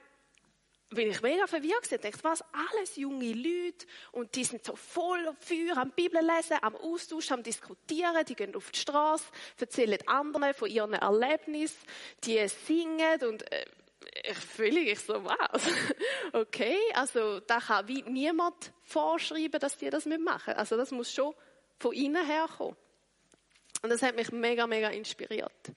bin 0.89 1.10
ich 1.10 1.21
mega 1.21 1.47
verwirrt 1.47 1.91
Ich 1.91 2.00
dachte, 2.00 2.23
was, 2.23 2.43
alles 2.54 2.95
junge 2.95 3.34
Leute 3.34 3.86
und 4.12 4.36
die 4.36 4.43
sind 4.43 4.63
so 4.63 4.76
voll 4.76 5.36
Feuer 5.39 5.78
am 5.78 5.91
Bibel 5.91 6.21
lesen, 6.21 6.58
am 6.62 6.76
Austausch, 6.76 7.32
am 7.32 7.43
Diskutieren, 7.43 8.26
die 8.26 8.36
gehen 8.36 8.56
auf 8.56 8.71
die 8.71 8.80
Straße, 8.80 9.26
erzählen 9.60 10.00
anderen 10.08 10.54
von 10.54 10.69
ihren 10.69 10.93
Erlebnissen, 10.93 11.78
die 12.23 12.47
singen 12.47 13.21
und 13.23 13.52
äh, 13.52 13.65
ich 14.23 14.38
fühle 14.38 14.84
mich 14.84 15.00
so, 15.00 15.23
was? 15.23 15.63
okay, 16.34 16.78
also 16.93 17.39
da 17.41 17.60
kann 17.60 17.88
wie 17.88 18.04
niemand 18.04 18.71
vorschreiben, 18.82 19.60
dass 19.60 19.78
die 19.78 19.89
das 19.89 20.06
mitmachen. 20.06 20.54
Also 20.54 20.78
das 20.78 20.91
muss 20.91 21.13
schon 21.13 21.34
von 21.78 21.93
innen 21.93 22.26
herkommen. 22.26 22.76
Und 23.84 23.89
das 23.89 24.02
hat 24.02 24.15
mich 24.15 24.32
mega, 24.32 24.65
mega 24.65 24.89
inspiriert. 24.89 25.71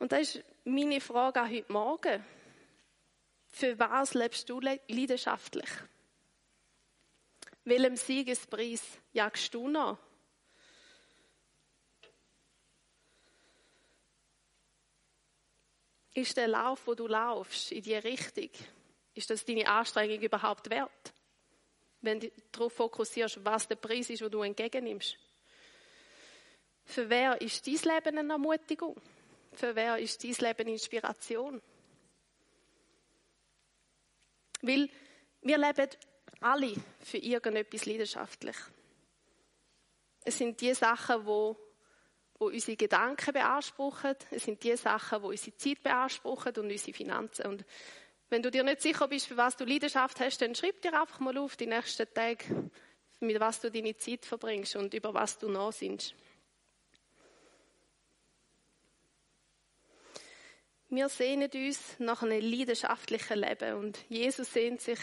Und 0.00 0.12
das 0.12 0.34
ist 0.34 0.44
meine 0.64 0.98
Frage 0.98 1.42
auch 1.42 1.48
heute 1.48 1.70
Morgen. 1.70 2.24
Für 3.48 3.78
was 3.78 4.14
lebst 4.14 4.48
du 4.48 4.58
leidenschaftlich? 4.58 5.68
Welchem 7.64 7.96
Siegespreis 7.96 8.82
jagst 9.12 9.52
du 9.52 9.68
noch? 9.68 9.98
Ist 16.14 16.36
der 16.38 16.48
Lauf, 16.48 16.86
wo 16.86 16.94
du 16.94 17.06
laufst, 17.06 17.70
in 17.70 17.82
die 17.82 17.94
Richtung, 17.94 18.50
ist 19.14 19.28
das 19.28 19.44
deine 19.44 19.68
Anstrengung 19.68 20.20
überhaupt 20.20 20.70
wert? 20.70 21.12
Wenn 22.00 22.20
du 22.20 22.32
darauf 22.50 22.72
fokussierst, 22.72 23.44
was 23.44 23.68
der 23.68 23.76
Preis 23.76 24.08
ist, 24.08 24.22
wo 24.22 24.30
du 24.30 24.42
entgegennimmst. 24.42 25.18
Für 26.86 27.10
wer 27.10 27.38
ist 27.42 27.66
dein 27.66 27.74
Leben 27.74 28.18
eine 28.18 28.32
Ermutigung? 28.32 28.98
Für 29.52 29.74
wer 29.74 29.98
ist 29.98 30.22
dein 30.22 30.32
Leben 30.32 30.68
Inspiration? 30.68 31.60
Weil 34.62 34.88
wir 35.42 35.58
leben 35.58 35.88
alle 36.40 36.74
für 37.00 37.18
irgendetwas 37.18 37.86
leidenschaftlich. 37.86 38.56
Es 40.24 40.38
sind 40.38 40.60
die 40.60 40.74
Sachen, 40.74 41.24
wo, 41.24 41.56
wo 42.38 42.46
unsere 42.46 42.76
Gedanken 42.76 43.32
beanspruchen. 43.32 44.16
Es 44.30 44.44
sind 44.44 44.62
die 44.62 44.76
Sachen, 44.76 45.22
wo 45.22 45.28
unsere 45.28 45.56
Zeit 45.56 45.82
beanspruchen 45.82 46.54
und 46.56 46.70
unsere 46.70 46.92
Finanzen. 46.92 47.46
Und 47.46 47.64
wenn 48.28 48.42
du 48.42 48.50
dir 48.50 48.62
nicht 48.62 48.82
sicher 48.82 49.08
bist, 49.08 49.26
für 49.26 49.36
was 49.36 49.56
du 49.56 49.64
Leidenschaft 49.64 50.20
hast, 50.20 50.40
dann 50.42 50.54
schreib 50.54 50.80
dir 50.82 50.98
einfach 50.98 51.20
mal 51.20 51.36
auf 51.38 51.56
die 51.56 51.66
nächsten 51.66 52.06
Tage, 52.12 52.70
mit 53.20 53.40
was 53.40 53.60
du 53.60 53.70
deine 53.70 53.96
Zeit 53.96 54.24
verbringst 54.24 54.76
und 54.76 54.94
über 54.94 55.12
was 55.12 55.38
du 55.38 55.48
nachsinnst. 55.48 56.14
Wir 60.92 61.08
sehnen 61.08 61.48
uns 61.54 61.78
nach 62.00 62.22
einem 62.22 62.40
leidenschaftlichen 62.40 63.38
Leben 63.38 63.76
und 63.76 63.98
Jesus 64.08 64.52
sehnt 64.52 64.80
sich 64.80 64.98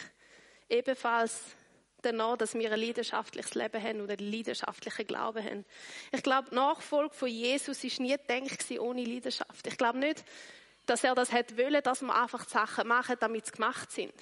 ebenfalls 0.67 1.55
danach, 2.01 2.35
dass 2.35 2.55
wir 2.55 2.69
ein 2.69 2.77
leidenschaftliches 2.77 3.55
Leben 3.55 3.81
haben 3.81 4.01
und 4.01 4.11
einen 4.11 4.29
leidenschaftlichen 4.29 5.07
Glauben 5.07 5.41
haben. 5.41 5.65
Ich 6.11 6.21
glaube, 6.21 6.53
Nachfolge 6.53 7.15
von 7.15 7.29
Jesus 7.29 7.85
ist 7.85 8.01
nie 8.01 8.17
gedacht 8.17 8.69
ohne 8.79 9.05
Leidenschaft. 9.05 9.65
Ich 9.65 9.77
glaube 9.77 9.99
nicht, 9.99 10.25
dass 10.85 11.05
er 11.05 11.15
das 11.15 11.31
hätte 11.31 11.57
wollen, 11.57 11.81
dass 11.81 12.01
wir 12.01 12.13
einfach 12.13 12.43
die 12.43 12.51
Sachen 12.51 12.85
machen, 12.89 13.15
damit 13.21 13.45
sie 13.45 13.53
gemacht 13.53 13.89
sind. 13.89 14.13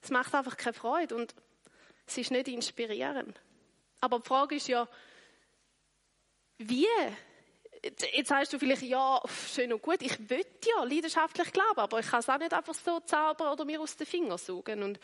Es 0.00 0.08
macht 0.08 0.34
einfach 0.34 0.56
keine 0.56 0.72
Freude 0.72 1.16
und 1.16 1.34
es 2.06 2.16
ist 2.16 2.30
nicht 2.30 2.48
inspirierend. 2.48 3.38
Aber 4.00 4.20
die 4.20 4.26
Frage 4.26 4.54
ist 4.54 4.68
ja, 4.68 4.88
wie 6.56 6.86
Jetzt 7.84 8.28
sagst 8.28 8.52
du 8.52 8.58
vielleicht, 8.60 8.82
ja, 8.82 9.20
schön 9.52 9.72
und 9.72 9.82
gut, 9.82 10.02
ich 10.02 10.30
will 10.30 10.46
ja 10.64 10.84
leidenschaftlich 10.84 11.52
glauben, 11.52 11.80
aber 11.80 11.98
ich 11.98 12.06
kann 12.06 12.20
es 12.20 12.28
auch 12.28 12.38
nicht 12.38 12.52
einfach 12.52 12.74
so 12.74 13.00
zaubern 13.00 13.52
oder 13.52 13.64
mir 13.64 13.80
aus 13.80 13.96
den 13.96 14.06
Fingern 14.06 14.38
saugen. 14.38 14.84
Und 14.84 15.00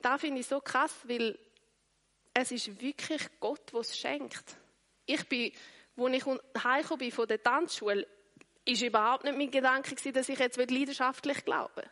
da 0.00 0.16
finde 0.16 0.40
ich 0.40 0.46
so 0.46 0.60
krass, 0.60 0.94
weil 1.04 1.38
es 2.32 2.50
ist 2.50 2.80
wirklich 2.80 3.22
Gott, 3.40 3.72
der 3.72 3.80
es 3.80 3.96
schenkt. 3.96 4.56
Ich 5.04 5.28
bin, 5.28 5.52
als 5.96 6.14
ich 6.14 6.24
heimgekommen 6.64 6.98
bin 6.98 7.12
von 7.12 7.28
der 7.28 7.42
Tanzschule, 7.42 8.06
ist 8.64 8.82
überhaupt 8.82 9.24
nicht 9.24 9.36
mein 9.36 9.50
Gedanke 9.50 9.94
gewesen, 9.94 10.12
dass 10.12 10.28
ich 10.28 10.38
jetzt 10.38 10.56
leidenschaftlich 10.56 11.44
glauben 11.44 11.76
will. 11.76 11.90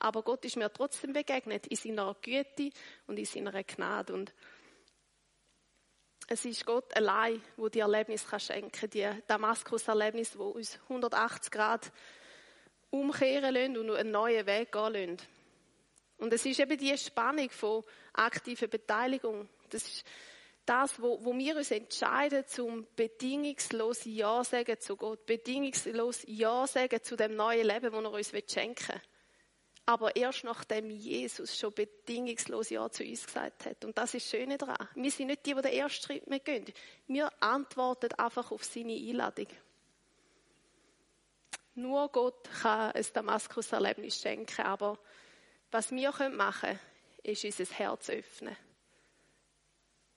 Aber 0.00 0.22
Gott 0.22 0.44
ist 0.46 0.56
mir 0.56 0.72
trotzdem 0.72 1.12
begegnet, 1.12 1.66
in 1.66 1.76
seiner 1.76 2.16
Güte 2.22 2.70
und 3.06 3.18
in 3.18 3.26
seiner 3.26 3.62
Gnade. 3.62 4.14
Und 4.14 4.32
es 6.32 6.44
ist 6.44 6.64
Gott 6.64 6.96
allein, 6.96 7.42
wo 7.56 7.68
die 7.68 7.80
Erlebnis 7.80 8.24
kann 8.24 8.38
schenken 8.38 8.88
die 8.88 9.08
Damaskus-Erlebnis, 9.26 10.38
wo 10.38 10.50
uns 10.50 10.78
180 10.84 11.50
Grad 11.50 11.90
umkehren 12.90 13.52
lassen 13.52 13.76
und 13.76 13.90
einen 13.96 14.12
neuen 14.12 14.46
Weg 14.46 14.70
gehen 14.70 14.92
lassen. 14.92 15.16
Und 16.18 16.32
es 16.32 16.46
ist 16.46 16.60
eben 16.60 16.78
die 16.78 16.96
Spannung 16.96 17.50
von 17.50 17.82
aktiver 18.12 18.68
Beteiligung. 18.68 19.48
Das 19.70 19.82
ist 19.82 20.06
das, 20.64 21.02
wo, 21.02 21.18
wo 21.24 21.36
wir 21.36 21.56
uns 21.56 21.72
entscheiden, 21.72 22.46
zum 22.46 22.86
bedingungslos 22.94 24.04
Ja 24.04 24.44
sagen 24.44 24.78
zu 24.78 24.96
Gott, 24.96 25.26
bedingungslos 25.26 26.22
Ja 26.28 26.64
sagen 26.68 27.02
zu 27.02 27.16
dem 27.16 27.34
neuen 27.34 27.66
Leben, 27.66 27.90
das 27.90 28.04
er 28.04 28.12
uns 28.12 28.52
schenken 28.52 28.94
will 28.94 29.09
aber 29.90 30.14
erst 30.14 30.44
nachdem 30.44 30.88
Jesus 30.88 31.58
schon 31.58 31.74
bedingungslos 31.74 32.70
Ja 32.70 32.88
zu 32.88 33.02
uns 33.02 33.26
gesagt 33.26 33.66
hat. 33.66 33.84
Und 33.84 33.98
das 33.98 34.14
ist 34.14 34.32
das 34.32 34.38
Schöne 34.38 34.56
daran. 34.56 34.88
Wir 34.94 35.10
sind 35.10 35.26
nicht 35.26 35.44
die, 35.44 35.52
die 35.52 35.62
den 35.62 35.72
ersten 35.72 36.04
Schritt 36.04 36.44
gehen. 36.44 36.64
Wir 37.08 37.28
antworten 37.42 38.12
einfach 38.14 38.52
auf 38.52 38.62
seine 38.62 38.94
Einladung. 38.94 39.48
Nur 41.74 42.08
Gott 42.10 42.48
kann 42.62 42.92
ein 42.92 43.06
Damaskus-Erlebnis 43.12 44.20
schenken, 44.20 44.62
aber 44.62 44.96
was 45.72 45.90
wir 45.90 46.12
machen 46.30 46.68
können, 46.68 46.78
ist 47.24 47.44
unser 47.44 47.74
Herz 47.74 48.10
öffnen. 48.10 48.56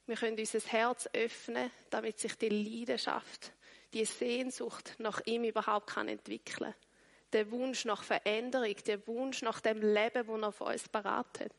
Wir 0.05 0.17
können 0.17 0.37
unser 0.37 0.59
Herz 0.59 1.09
öffnen, 1.13 1.71
damit 1.89 2.19
sich 2.19 2.35
die 2.35 2.49
Leidenschaft, 2.49 3.51
die 3.91 4.05
Sehnsucht 4.05 4.93
nach 4.99 5.21
ihm 5.25 5.45
überhaupt 5.45 5.89
kann 5.89 6.09
entwickeln 6.09 6.73
kann 6.73 6.92
der 7.33 7.49
Wunsch 7.51 7.85
nach 7.85 8.03
Veränderung, 8.03 8.75
der 8.85 9.05
Wunsch 9.07 9.41
nach 9.41 9.59
dem 9.59 9.81
Leben, 9.81 10.27
das 10.27 10.41
er 10.41 10.51
für 10.51 10.63
uns 10.65 10.87
parat 10.89 11.39
hat. 11.39 11.51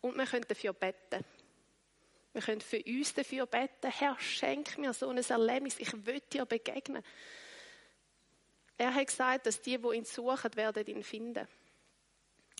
Und 0.00 0.16
wir 0.16 0.26
können 0.26 0.44
dafür 0.46 0.72
beten. 0.72 1.24
Wir 2.32 2.42
können 2.42 2.60
für 2.60 2.82
uns 2.84 3.14
dafür 3.14 3.46
beten, 3.46 3.90
Herr, 3.90 4.18
schenk 4.20 4.78
mir 4.78 4.92
so 4.92 5.08
ein 5.08 5.18
Erlebnis, 5.18 5.78
ich 5.78 5.92
will 6.06 6.20
dir 6.32 6.44
begegnen. 6.44 7.02
Er 8.76 8.94
hat 8.94 9.06
gesagt, 9.06 9.46
dass 9.46 9.60
die, 9.60 9.78
die 9.78 9.96
ihn 9.96 10.04
suchen, 10.04 10.54
werden 10.54 10.86
ihn 10.86 11.02
finden. 11.02 11.48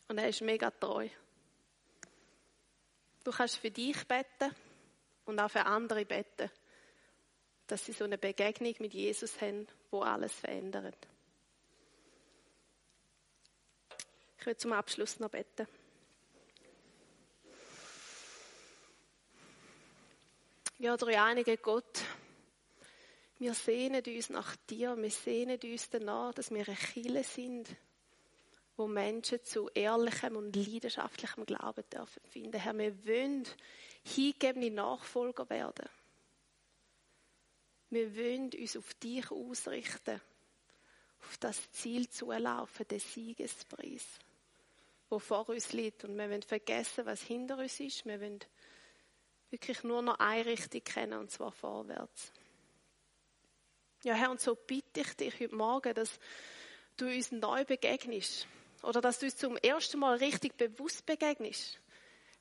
Und 0.08 0.18
er 0.18 0.28
ist 0.28 0.40
mega 0.40 0.70
treu. 0.70 1.08
Du 3.22 3.30
kannst 3.30 3.58
für 3.58 3.70
dich 3.70 4.06
beten 4.06 4.54
und 5.26 5.38
auch 5.38 5.50
für 5.50 5.64
andere 5.66 6.04
beten, 6.04 6.50
dass 7.66 7.84
sie 7.84 7.92
so 7.92 8.04
eine 8.04 8.18
Begegnung 8.18 8.74
mit 8.78 8.94
Jesus 8.94 9.40
haben, 9.40 9.68
wo 9.90 10.00
alles 10.00 10.32
verändert. 10.32 10.96
Ich 14.38 14.46
will 14.46 14.56
zum 14.56 14.72
Abschluss 14.72 15.18
noch 15.18 15.30
beten. 15.30 15.66
Ja, 20.78 20.96
der 20.96 21.24
einige 21.24 21.56
Gott, 21.56 22.00
wir 23.40 23.52
sehnen 23.52 24.02
uns 24.06 24.30
nach 24.30 24.54
dir, 24.70 24.96
wir 24.96 25.10
sehnen 25.10 25.58
uns 25.60 25.90
danach, 25.90 26.32
dass 26.34 26.52
wir 26.52 26.64
eine 26.68 26.76
Chile 26.76 27.24
sind, 27.24 27.68
wo 28.76 28.86
Menschen 28.86 29.44
zu 29.44 29.68
ehrlichem 29.74 30.36
und 30.36 30.54
leidenschaftlichem 30.54 31.44
Glauben 31.44 31.82
dürfen 31.92 32.22
finden. 32.30 32.60
Herr, 32.60 32.78
wir 32.78 33.06
wollen 33.06 33.44
hingegebene 34.04 34.70
Nachfolger 34.70 35.50
werden. 35.50 35.88
Wir 37.90 38.14
wollen 38.16 38.50
uns 38.52 38.76
auf 38.76 38.94
dich 38.94 39.28
ausrichten, 39.32 40.20
auf 41.22 41.38
das 41.38 41.72
Ziel 41.72 42.08
zulaufen, 42.08 42.86
den 42.86 43.00
Siegespreis 43.00 44.20
wo 45.08 45.18
vor 45.18 45.48
uns 45.48 45.72
liegt. 45.72 46.04
Und 46.04 46.16
wir 46.16 46.28
wollen 46.28 46.42
vergessen, 46.42 47.06
was 47.06 47.22
hinter 47.22 47.58
uns 47.58 47.80
ist. 47.80 48.04
Wir 48.04 48.20
wollen 48.20 48.40
wirklich 49.50 49.82
nur 49.82 50.02
noch 50.02 50.18
eine 50.18 50.46
Richtung 50.46 50.84
kennen, 50.84 51.18
und 51.18 51.30
zwar 51.30 51.52
vorwärts. 51.52 52.32
Ja, 54.04 54.14
Herr, 54.14 54.30
und 54.30 54.40
so 54.40 54.54
bitte 54.54 55.00
ich 55.00 55.14
dich 55.14 55.40
heute 55.40 55.54
Morgen, 55.54 55.94
dass 55.94 56.20
du 56.96 57.06
uns 57.06 57.32
neu 57.32 57.64
begegnest. 57.64 58.46
Oder 58.82 59.00
dass 59.00 59.18
du 59.18 59.26
uns 59.26 59.36
zum 59.36 59.56
ersten 59.56 59.98
Mal 59.98 60.18
richtig 60.18 60.56
bewusst 60.56 61.04
begegnest. 61.04 61.80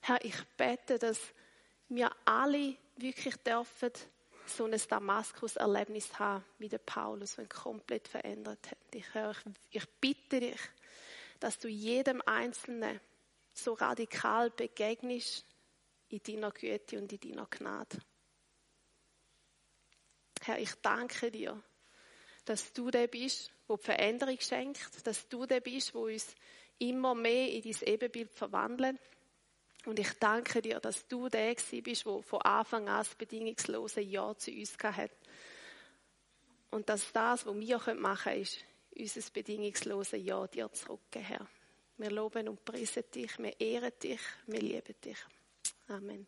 Herr, 0.02 0.24
ich 0.24 0.36
bete, 0.56 1.00
dass 1.00 1.20
wir 1.90 2.12
alle 2.26 2.76
wirklich 2.98 3.36
dürfen 3.38 3.92
so 4.46 4.66
ein 4.66 4.80
Damaskus-Erlebnis 4.88 6.18
haben, 6.20 6.44
wie 6.60 6.70
der 6.70 6.78
Paulus, 6.78 7.36
der 7.36 7.48
komplett 7.48 8.08
verändert 8.08 8.60
hat. 8.70 8.78
Ich, 8.94 9.06
ich 9.72 9.90
bitte 10.00 10.40
dich, 10.40 10.60
dass 11.40 11.60
du 11.60 11.68
jedem 11.68 12.22
Einzelnen 12.26 13.00
so 13.54 13.74
radikal 13.74 14.50
begegnest 14.50 15.46
in 16.10 16.22
deiner 16.24 16.52
Güte 16.52 16.98
und 16.98 17.12
in 17.12 17.20
deiner 17.20 17.48
Gnade. 17.48 18.00
Herr, 20.42 20.60
ich 20.60 20.74
danke 20.76 21.32
dir, 21.32 21.62
dass 22.46 22.72
du 22.72 22.90
der 22.92 23.08
bist, 23.08 23.52
wo 23.68 23.76
Veränderung 23.76 24.40
schenkt, 24.40 25.06
dass 25.06 25.28
du 25.28 25.46
der 25.46 25.60
bist, 25.60 25.94
wo 25.94 26.06
uns 26.06 26.36
immer 26.80 27.16
mehr 27.16 27.52
in 27.52 27.64
dein 27.64 27.88
Ebenbild 27.88 28.32
verwandelt. 28.32 29.00
Und 29.86 30.00
ich 30.00 30.14
danke 30.20 30.62
dir, 30.62 30.80
dass 30.80 31.08
du 31.08 31.28
der 31.30 31.56
bist, 31.56 32.06
der 32.06 32.22
von 32.22 32.42
Anfang 32.42 32.88
an 32.88 33.00
das 33.00 33.16
bedingungslose 33.16 34.02
Ja 34.02 34.36
zu 34.38 34.52
uns 34.52 34.78
hat. 34.82 35.12
Und 36.72 36.90
dass 36.90 37.12
das, 37.12 37.46
was 37.46 37.56
wir 37.56 37.96
machen 37.96 38.24
können, 38.24 38.42
ist, 38.42 38.64
unser 39.00 39.22
bedingungslose 39.32 40.18
Ja 40.18 40.48
dir 40.48 40.72
zurückgeben, 40.72 41.26
Herr. 41.26 41.48
Wir 41.98 42.12
loben 42.12 42.48
und 42.48 42.64
preisen 42.64 43.04
dich, 43.14 43.38
wir 43.40 43.60
ehren 43.60 43.92
dich, 44.02 44.22
wir 44.46 44.62
lieben 44.62 44.96
dich. 45.04 45.18
Amen. 45.88 46.28